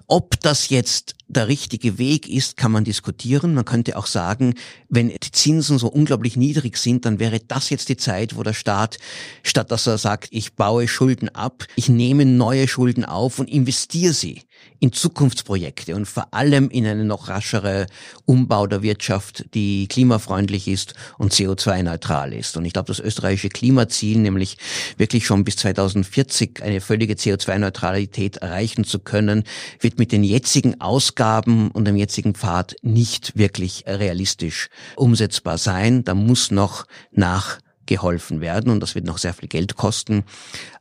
Ob 0.08 0.40
das 0.40 0.70
jetzt 0.70 1.16
der 1.28 1.48
richtige 1.48 1.98
Weg 1.98 2.30
ist, 2.30 2.58
kann 2.58 2.72
man 2.72 2.84
diskutieren. 2.84 3.56
Man 3.56 3.66
könnte 3.66 3.98
auch 3.98 4.06
sagen, 4.06 4.54
wenn 4.88 5.10
die 5.10 5.32
Zinsen 5.32 5.80
so 5.80 5.88
unglaublich 5.88 6.38
niedrig 6.38 6.78
sind, 6.78 7.06
dann 7.06 7.20
wäre 7.20 7.40
das 7.40 7.72
jetzt 7.72 7.90
die 7.90 7.98
Zeit, 7.98 8.36
wo 8.36 8.44
der 8.44 8.54
Staat, 8.54 9.00
statt 9.42 9.72
dass 9.72 9.88
er 9.88 9.98
sagt, 9.98 10.28
ich 10.30 10.54
baue 10.54 10.88
Schulden 10.88 11.30
ab, 11.30 11.66
ich 11.76 11.90
nehme 11.90 12.26
neue 12.26 12.68
Schulden 12.68 12.85
auf 13.06 13.40
und 13.40 13.50
investiere 13.50 14.14
sie 14.14 14.42
in 14.80 14.92
Zukunftsprojekte 14.92 15.96
und 15.96 16.06
vor 16.06 16.34
allem 16.34 16.70
in 16.70 16.86
einen 16.86 17.08
noch 17.08 17.28
raschere 17.28 17.88
Umbau 18.26 18.68
der 18.68 18.84
Wirtschaft, 18.84 19.46
die 19.54 19.88
klimafreundlich 19.88 20.68
ist 20.68 20.94
und 21.18 21.34
CO2-neutral 21.34 22.34
ist. 22.34 22.58
Und 22.58 22.66
ich 22.66 22.74
glaube, 22.74 22.88
das 22.88 23.00
österreichische 23.00 23.50
Klimaziel, 23.50 24.20
nämlich 24.20 24.58
wirklich 24.98 25.26
schon 25.26 25.44
bis 25.44 25.58
2040 25.58 26.62
eine 26.62 26.82
völlige 26.82 27.16
CO2-Neutralität 27.16 28.38
erreichen 28.38 28.84
zu 28.84 29.00
können, 29.00 29.44
wird 29.80 29.98
mit 29.98 30.12
den 30.12 30.24
jetzigen 30.24 30.82
Ausgaben 30.82 31.72
und 31.72 31.86
dem 31.86 31.96
jetzigen 31.96 32.36
Pfad 32.36 32.76
nicht 32.82 33.38
wirklich 33.38 33.86
realistisch 33.88 34.70
umsetzbar 34.96 35.58
sein. 35.58 36.04
Da 36.04 36.14
muss 36.14 36.52
noch 36.52 36.86
nach 37.12 37.60
geholfen 37.86 38.42
werden 38.42 38.72
und 38.72 38.80
das 38.80 38.96
wird 38.96 39.06
noch 39.06 39.18
sehr 39.18 39.34
viel 39.34 39.50
Geld 39.50 39.76
kosten. 39.76 40.24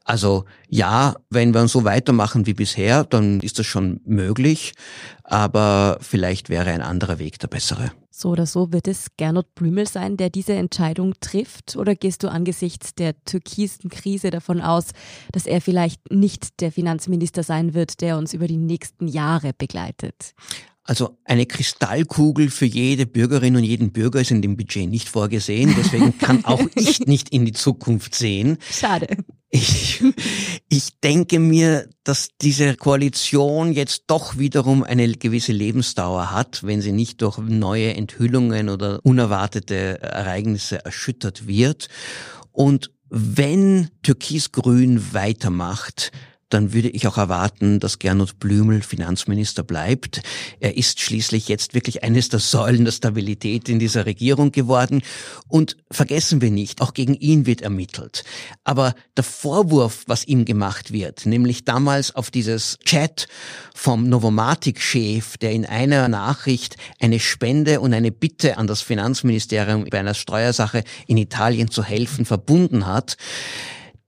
Also 0.05 0.45
ja, 0.69 1.15
wenn 1.31 1.55
wir 1.55 1.67
so 1.69 1.85
weitermachen 1.85 2.47
wie 2.47 2.55
bisher, 2.55 3.05
dann 3.05 3.41
ist 3.41 3.59
das 3.59 3.67
schon 3.67 4.01
möglich, 4.05 4.75
aber 5.23 5.99
vielleicht 6.01 6.49
wäre 6.51 6.71
ein 6.71 6.83
anderer 6.83 7.19
Weg 7.19 7.39
der 7.39 7.49
bessere. 7.49 7.93
So 8.17 8.29
oder 8.29 8.47
so 8.47 8.73
wird 8.73 8.87
es 8.87 9.09
Gernot 9.17 9.57
Blümel 9.57 9.89
sein, 9.89 10.17
der 10.17 10.31
diese 10.31 10.53
Entscheidung 10.53 11.15
trifft? 11.19 11.77
Oder 11.77 11.97
gehst 11.97 12.23
du 12.23 12.29
angesichts 12.29 12.95
der 12.95 13.21
türkisen 13.25 13.91
Krise 13.91 14.31
davon 14.31 14.61
aus, 14.61 14.91
dass 15.33 15.47
er 15.47 15.61
vielleicht 15.61 16.13
nicht 16.13 16.61
der 16.61 16.71
Finanzminister 16.71 17.43
sein 17.43 17.75
wird, 17.75 18.01
der 18.03 18.17
uns 18.17 18.33
über 18.33 18.47
die 18.47 18.57
nächsten 18.57 19.09
Jahre 19.09 19.53
begleitet? 19.53 20.35
Also 20.87 21.19
eine 21.25 21.47
Kristallkugel 21.47 22.51
für 22.51 22.67
jede 22.67 23.07
Bürgerin 23.07 23.57
und 23.57 23.65
jeden 23.65 23.91
Bürger 23.91 24.21
ist 24.21 24.31
in 24.31 24.43
dem 24.43 24.59
Budget 24.59 24.89
nicht 24.89 25.09
vorgesehen. 25.09 25.75
Deswegen 25.79 26.19
kann 26.19 26.45
auch 26.45 26.61
ich 26.75 27.01
nicht 27.07 27.31
in 27.31 27.47
die 27.47 27.53
Zukunft 27.53 28.15
sehen. 28.15 28.59
Schade. 28.71 29.17
Ich, 29.49 30.03
ich 30.69 31.01
denke 31.01 31.39
mir, 31.39 31.89
dass 32.03 32.29
diese 32.43 32.75
Koalition 32.77 33.73
jetzt 33.73 34.05
doch 34.09 34.37
wiederum 34.37 34.83
eine 34.83 35.11
gewisse 35.13 35.53
Lebensdauer 35.53 36.33
hat, 36.33 36.65
wenn 36.65 36.83
sie 36.83 36.93
nicht 36.93 37.23
durch 37.23 37.39
neue 37.39 37.95
Enthüllungen 37.95 38.69
oder 38.69 39.01
unerwartete 39.05 40.03
Ereignisse 40.03 40.85
erschüttert 40.85 41.47
wird. 41.47 41.89
Und 42.53 42.91
wenn 43.09 43.91
Türkis-Grün 44.03 45.15
weitermacht, 45.15 46.11
dann 46.49 46.73
würde 46.73 46.89
ich 46.89 47.07
auch 47.07 47.19
erwarten, 47.19 47.81
dass 47.81 47.99
Gernot 47.99 48.39
Blümel 48.39 48.83
Finanzminister 48.83 49.63
bleibt. 49.63 50.23
Er 50.61 50.77
ist 50.77 51.01
schließlich 51.01 51.49
jetzt 51.49 51.75
wirklich 51.75 52.05
eines 52.05 52.29
der 52.29 52.41
Säulen 52.41 52.85
der 52.85 52.93
Stabilität 52.93 53.69
in 53.69 53.79
dieser 53.79 54.07
Regierung 54.07 54.53
geworden. 54.53 55.03
Und 55.49 55.77
vergessen 55.91 56.41
wir 56.41 56.51
nicht, 56.51 56.81
auch 56.81 56.95
gegen 56.95 57.15
ihn 57.15 57.47
wird 57.47 57.63
ermittelt. 57.63 58.25
Aber 58.63 58.95
der 59.17 59.25
Vorwurf, 59.25 60.05
was 60.07 60.27
ihm 60.27 60.45
gemacht 60.45 60.93
wird, 60.93 61.27
nämlich 61.27 61.65
damals 61.65 62.15
auf 62.15 62.31
dieses 62.31 62.79
Chat 62.85 63.27
vom 63.75 64.09
Novomatic-Chef, 64.09 65.37
der 65.39 65.53
in 65.53 65.67
einer 65.67 66.09
Nachricht 66.09 66.77
eine 67.01 67.21
Spende 67.21 67.81
und 67.81 67.95
eine 67.95 68.13
Bitte 68.13 68.59
an 68.59 68.67
das 68.67 68.83
Finanzministerium 68.83 69.87
bei 69.91 69.99
einer 69.99 70.15
Steuersache 70.15 70.85
in 71.07 71.17
Italien 71.17 71.71
zu 71.71 71.83
helfen 71.83 72.25
verbunden 72.25 72.87
hat, 72.87 73.17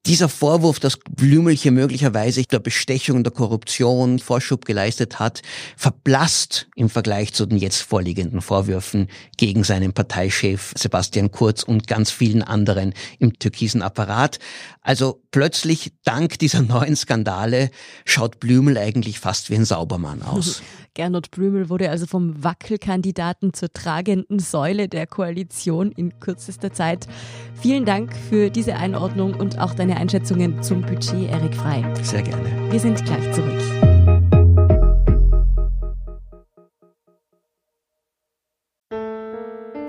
dieser 0.06 0.28
Vorwurf, 0.28 0.78
dass 0.78 0.96
Blümel 0.96 1.54
hier 1.54 1.72
möglicherweise 1.72 2.42
der 2.44 2.60
Bestechung 2.60 3.16
und 3.16 3.24
der 3.24 3.32
Korruption 3.32 4.18
Vorschub 4.18 4.64
geleistet 4.64 5.18
hat, 5.18 5.42
verblasst 5.76 6.68
im 6.76 6.88
Vergleich 6.88 7.34
zu 7.34 7.46
den 7.46 7.58
jetzt 7.58 7.82
vorliegenden 7.82 8.40
Vorwürfen 8.40 9.08
gegen 9.36 9.64
seinen 9.64 9.92
Parteichef 9.92 10.72
Sebastian 10.76 11.30
Kurz 11.30 11.62
und 11.62 11.86
ganz 11.86 12.10
vielen 12.10 12.42
anderen 12.42 12.94
im 13.18 13.38
türkisen 13.38 13.82
Apparat. 13.82 14.38
Also 14.80 15.22
plötzlich, 15.30 15.92
dank 16.04 16.38
dieser 16.38 16.62
neuen 16.62 16.96
Skandale, 16.96 17.70
schaut 18.04 18.38
Blümel 18.40 18.78
eigentlich 18.78 19.18
fast 19.18 19.50
wie 19.50 19.56
ein 19.56 19.64
Saubermann 19.64 20.22
aus. 20.22 20.62
Gernot 20.96 21.30
Blümel 21.30 21.68
wurde 21.68 21.90
also 21.90 22.06
vom 22.06 22.42
Wackelkandidaten 22.42 23.52
zur 23.52 23.70
tragenden 23.70 24.38
Säule 24.38 24.88
der 24.88 25.06
Koalition 25.06 25.92
in 25.92 26.20
kürzester 26.20 26.72
Zeit. 26.72 27.06
Vielen 27.60 27.84
Dank 27.84 28.16
für 28.16 28.48
diese 28.48 28.76
Einordnung 28.76 29.34
und 29.34 29.58
auch 29.58 29.74
deine 29.74 29.98
Einschätzungen 29.98 30.62
zum 30.62 30.80
Budget, 30.80 31.30
Erik 31.30 31.54
Frei. 31.54 31.84
Sehr 32.02 32.22
gerne. 32.22 32.72
Wir 32.72 32.80
sind 32.80 33.04
gleich 33.04 33.30
zurück. 33.34 33.60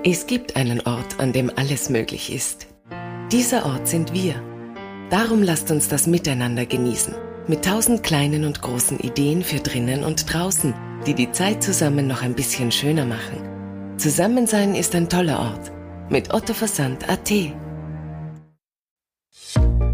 Es 0.04 0.28
gibt 0.28 0.58
einen 0.58 0.82
Ort, 0.82 1.22
an 1.22 1.32
dem 1.32 1.50
alles 1.56 1.90
möglich 1.90 2.34
ist. 2.34 2.68
Dieser 3.32 3.66
Ort 3.66 3.88
sind 3.88 4.14
wir. 4.14 4.36
Darum 5.10 5.42
lasst 5.42 5.72
uns 5.72 5.88
das 5.88 6.06
miteinander 6.06 6.66
genießen. 6.66 7.27
Mit 7.50 7.64
tausend 7.64 8.04
kleinen 8.04 8.44
und 8.44 8.62
großen 8.62 9.00
Ideen 9.00 9.42
für 9.42 9.60
drinnen 9.60 10.04
und 10.04 10.34
draußen, 10.34 10.74
die 11.06 11.14
die 11.14 11.32
Zeit 11.32 11.64
zusammen 11.64 12.06
noch 12.06 12.22
ein 12.22 12.34
bisschen 12.34 12.74
schöner 12.74 13.06
machen. 13.06 13.96
Zusammensein 13.98 14.76
ist 14.76 14.94
ein 14.96 15.08
toller 15.08 15.40
Ort. 15.40 15.72
Mit 16.10 16.34
Otto 16.34 16.54
Versand 16.54 17.10
AT. 17.10 17.32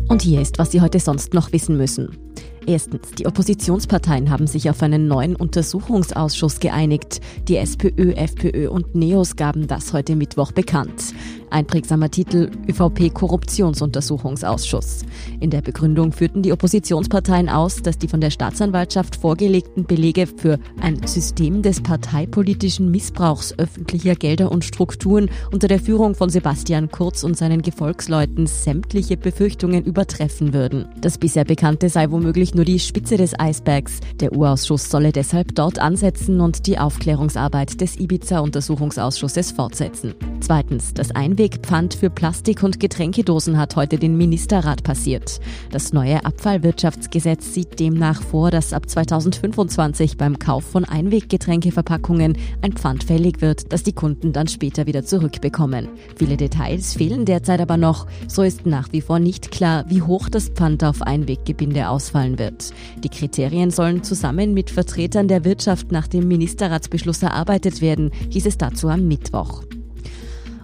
Und 0.10 0.24
hier 0.24 0.42
ist, 0.42 0.58
was 0.58 0.72
Sie 0.72 0.82
heute 0.82 1.00
sonst 1.00 1.36
noch 1.36 1.52
wissen 1.52 1.78
müssen. 1.78 2.18
Erstens, 2.66 3.12
die 3.12 3.28
Oppositionsparteien 3.28 4.32
haben 4.32 4.48
sich 4.48 4.70
auf 4.72 4.82
einen 4.82 5.08
neuen 5.08 5.36
Untersuchungsausschuss 5.36 6.60
geeinigt. 6.60 7.20
Die 7.48 7.58
SPÖ, 7.58 8.14
FPÖ 8.14 8.70
und 8.70 8.96
NEOS 8.96 9.36
gaben 9.36 9.68
das 9.68 9.94
heute 9.94 10.16
Mittwoch 10.16 10.54
bekannt. 10.54 11.14
Einprägsamer 11.54 12.10
Titel 12.10 12.50
ÖVP 12.68 13.14
Korruptionsuntersuchungsausschuss. 13.14 15.04
In 15.40 15.50
der 15.50 15.62
Begründung 15.62 16.12
führten 16.12 16.42
die 16.42 16.52
Oppositionsparteien 16.52 17.48
aus, 17.48 17.82
dass 17.82 17.98
die 17.98 18.08
von 18.08 18.22
der 18.22 18.32
Staatsanwaltschaft 18.32 19.16
vorgelegten 19.16 19.86
Belege 19.86 20.28
für 20.28 20.60
ein 20.82 21.06
System 21.06 21.62
des 21.62 21.82
parteipolitischen 21.82 22.90
Missbrauchs 22.90 23.54
öffentlicher 23.58 24.16
Gelder 24.16 24.52
und 24.52 24.66
Strukturen 24.66 25.30
unter 25.52 25.68
der 25.68 25.80
Führung 25.80 26.16
von 26.16 26.30
Sebastian 26.30 26.90
Kurz 26.90 27.24
und 27.24 27.38
seinen 27.38 27.62
Gefolgsleuten 27.62 28.48
sämtliche 28.48 29.16
Befürchtungen 29.16 29.84
übertreffen 29.84 30.54
würden. 30.54 30.86
Das 31.00 31.18
bisher 31.18 31.46
Bekannte 31.46 31.90
sei 31.90 32.10
womöglich 32.10 32.56
nur 32.56 32.66
die 32.66 32.80
Spitze 32.80 33.18
des 33.18 33.40
Eisbergs. 33.40 34.00
Der 34.20 34.34
Urausschuss 34.34 34.90
solle 34.90 35.12
deshalb 35.12 35.54
dort 35.56 35.80
ansetzen 35.80 36.42
und 36.42 36.66
die 36.66 36.80
Aufklärungsarbeit 36.80 37.80
des 37.80 38.00
Ibiza-Untersuchungsausschusses 38.00 39.52
fortsetzen. 39.52 40.16
Zweitens, 40.40 40.94
das 40.94 41.12
Einweg 41.12 41.43
Einwegpfand 41.44 41.96
für 41.96 42.10
Plastik- 42.10 42.64
und 42.64 42.80
Getränkedosen 42.80 43.58
hat 43.58 43.76
heute 43.76 43.98
den 43.98 44.16
Ministerrat 44.16 44.82
passiert. 44.84 45.42
Das 45.72 45.92
neue 45.92 46.24
Abfallwirtschaftsgesetz 46.24 47.54
sieht 47.54 47.82
demnach 47.82 48.24
vor, 48.24 48.50
dass 48.50 48.72
ab 48.72 48.90
2025 48.90 50.16
beim 50.16 50.40
Kauf 50.40 50.64
von 50.64 50.86
Einweggetränkeverpackungen 50.86 52.38
ein 52.62 52.72
Pfand 52.72 53.04
fällig 53.04 53.42
wird, 53.42 53.74
das 53.74 53.84
die 53.84 53.92
Kunden 53.92 54.32
dann 54.32 54.48
später 54.48 54.86
wieder 54.86 55.04
zurückbekommen. 55.04 55.90
Viele 56.16 56.38
Details 56.38 56.94
fehlen 56.94 57.26
derzeit 57.26 57.60
aber 57.60 57.76
noch. 57.76 58.08
So 58.30 58.42
ist 58.42 58.66
nach 58.66 58.94
wie 58.94 59.02
vor 59.02 59.20
nicht 59.20 59.52
klar, 59.52 59.84
wie 59.90 60.02
hoch 60.02 60.30
das 60.30 60.48
Pfand 60.48 60.82
auf 60.86 61.02
Einweggebinde 61.02 61.90
ausfallen 61.90 62.40
wird. 62.40 62.72
Die 63.04 63.10
Kriterien 63.10 63.70
sollen 63.70 64.02
zusammen 64.02 64.54
mit 64.54 64.70
Vertretern 64.70 65.28
der 65.28 65.44
Wirtschaft 65.44 65.92
nach 65.92 66.08
dem 66.08 66.26
Ministerratsbeschluss 66.30 67.22
erarbeitet 67.22 67.82
werden, 67.82 68.12
hieß 68.30 68.46
es 68.46 68.58
dazu 68.58 68.88
am 68.88 69.10
Mittwoch. 69.10 69.64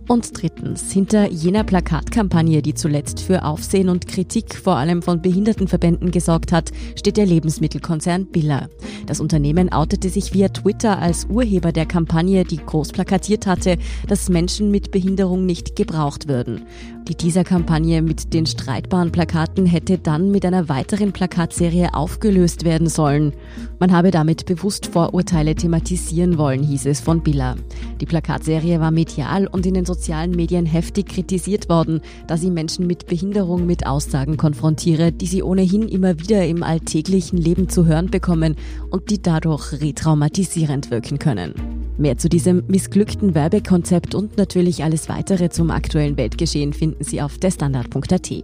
Und 0.09 0.41
drittens, 0.41 0.91
hinter 0.91 1.29
jener 1.29 1.63
Plakatkampagne, 1.63 2.63
die 2.63 2.73
zuletzt 2.73 3.19
für 3.19 3.45
Aufsehen 3.45 3.89
und 3.89 4.07
Kritik 4.07 4.55
vor 4.55 4.75
allem 4.75 5.03
von 5.03 5.21
Behindertenverbänden 5.21 6.09
gesorgt 6.09 6.51
hat, 6.51 6.71
steht 6.95 7.15
der 7.15 7.27
Lebensmittelkonzern 7.27 8.25
Biller. 8.25 8.69
Das 9.05 9.19
Unternehmen 9.19 9.71
outete 9.71 10.09
sich 10.09 10.33
via 10.33 10.49
Twitter 10.49 10.97
als 10.97 11.25
Urheber 11.25 11.71
der 11.71 11.85
Kampagne, 11.85 12.43
die 12.43 12.57
groß 12.57 12.91
plakatiert 12.91 13.45
hatte, 13.45 13.77
dass 14.07 14.29
Menschen 14.29 14.71
mit 14.71 14.89
Behinderung 14.89 15.45
nicht 15.45 15.75
gebraucht 15.75 16.27
würden. 16.27 16.63
Die 17.07 17.15
Teaser-Kampagne 17.15 18.01
mit 18.01 18.33
den 18.33 18.45
streitbaren 18.45 19.11
Plakaten 19.11 19.65
hätte 19.65 19.97
dann 19.97 20.31
mit 20.31 20.45
einer 20.45 20.69
weiteren 20.69 21.11
Plakatserie 21.11 21.93
aufgelöst 21.93 22.65
werden 22.65 22.87
sollen. 22.87 23.33
Man 23.79 23.91
habe 23.91 24.11
damit 24.11 24.45
bewusst 24.45 24.87
Vorurteile 24.87 25.55
thematisieren 25.55 26.37
wollen, 26.37 26.61
hieß 26.61 26.85
es 26.87 26.99
von 26.99 27.21
Biller. 27.21 27.55
Die 27.99 28.05
Plakatserie 28.05 28.79
war 28.79 28.91
medial 28.91 29.47
und 29.47 29.65
in 29.65 29.73
den 29.73 29.85
sozialen 29.85 29.98
Medien 30.31 30.65
heftig 30.65 31.07
kritisiert 31.07 31.69
worden, 31.69 32.01
da 32.27 32.37
sie 32.37 32.49
Menschen 32.49 32.87
mit 32.87 33.07
Behinderung 33.07 33.65
mit 33.65 33.85
Aussagen 33.85 34.37
konfrontiere, 34.37 35.11
die 35.11 35.27
sie 35.27 35.43
ohnehin 35.43 35.87
immer 35.87 36.19
wieder 36.19 36.45
im 36.47 36.63
alltäglichen 36.63 37.37
Leben 37.37 37.69
zu 37.69 37.85
hören 37.85 38.07
bekommen 38.07 38.55
und 38.89 39.09
die 39.09 39.21
dadurch 39.21 39.73
retraumatisierend 39.73 40.91
wirken 40.91 41.19
können. 41.19 41.53
Mehr 41.97 42.17
zu 42.17 42.29
diesem 42.29 42.63
missglückten 42.67 43.35
Werbekonzept 43.35 44.15
und 44.15 44.37
natürlich 44.37 44.83
alles 44.83 45.09
weitere 45.09 45.49
zum 45.49 45.69
aktuellen 45.69 46.15
Weltgeschehen 46.15 46.71
finden 46.71 47.03
Sie 47.03 47.21
auf 47.21 47.37
derstandard.at. 47.37 48.43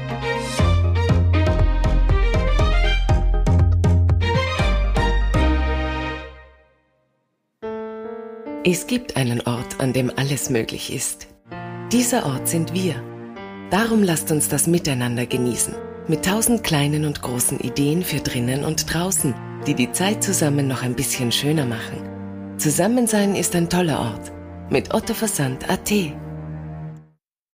Es 8.63 8.85
gibt 8.85 9.17
einen 9.17 9.41
Ort, 9.41 9.79
an 9.79 9.91
dem 9.91 10.11
alles 10.15 10.51
möglich 10.51 10.93
ist. 10.93 11.25
Dieser 11.91 12.27
Ort 12.27 12.47
sind 12.47 12.75
wir. 12.75 12.93
Darum 13.71 14.03
lasst 14.03 14.31
uns 14.31 14.49
das 14.49 14.67
miteinander 14.67 15.25
genießen. 15.25 15.73
Mit 16.07 16.25
tausend 16.25 16.63
kleinen 16.63 17.05
und 17.05 17.23
großen 17.23 17.59
Ideen 17.59 18.03
für 18.03 18.19
drinnen 18.19 18.63
und 18.63 18.93
draußen, 18.93 19.33
die 19.65 19.73
die 19.73 19.91
Zeit 19.91 20.23
zusammen 20.23 20.67
noch 20.67 20.83
ein 20.83 20.93
bisschen 20.93 21.31
schöner 21.31 21.65
machen. 21.65 22.07
Zusammensein 22.57 23.33
ist 23.35 23.55
ein 23.55 23.67
toller 23.67 23.99
Ort. 23.99 24.31
Mit 24.69 24.93
Otto 24.93 25.15
Versand 25.15 25.67
AT. 25.67 25.91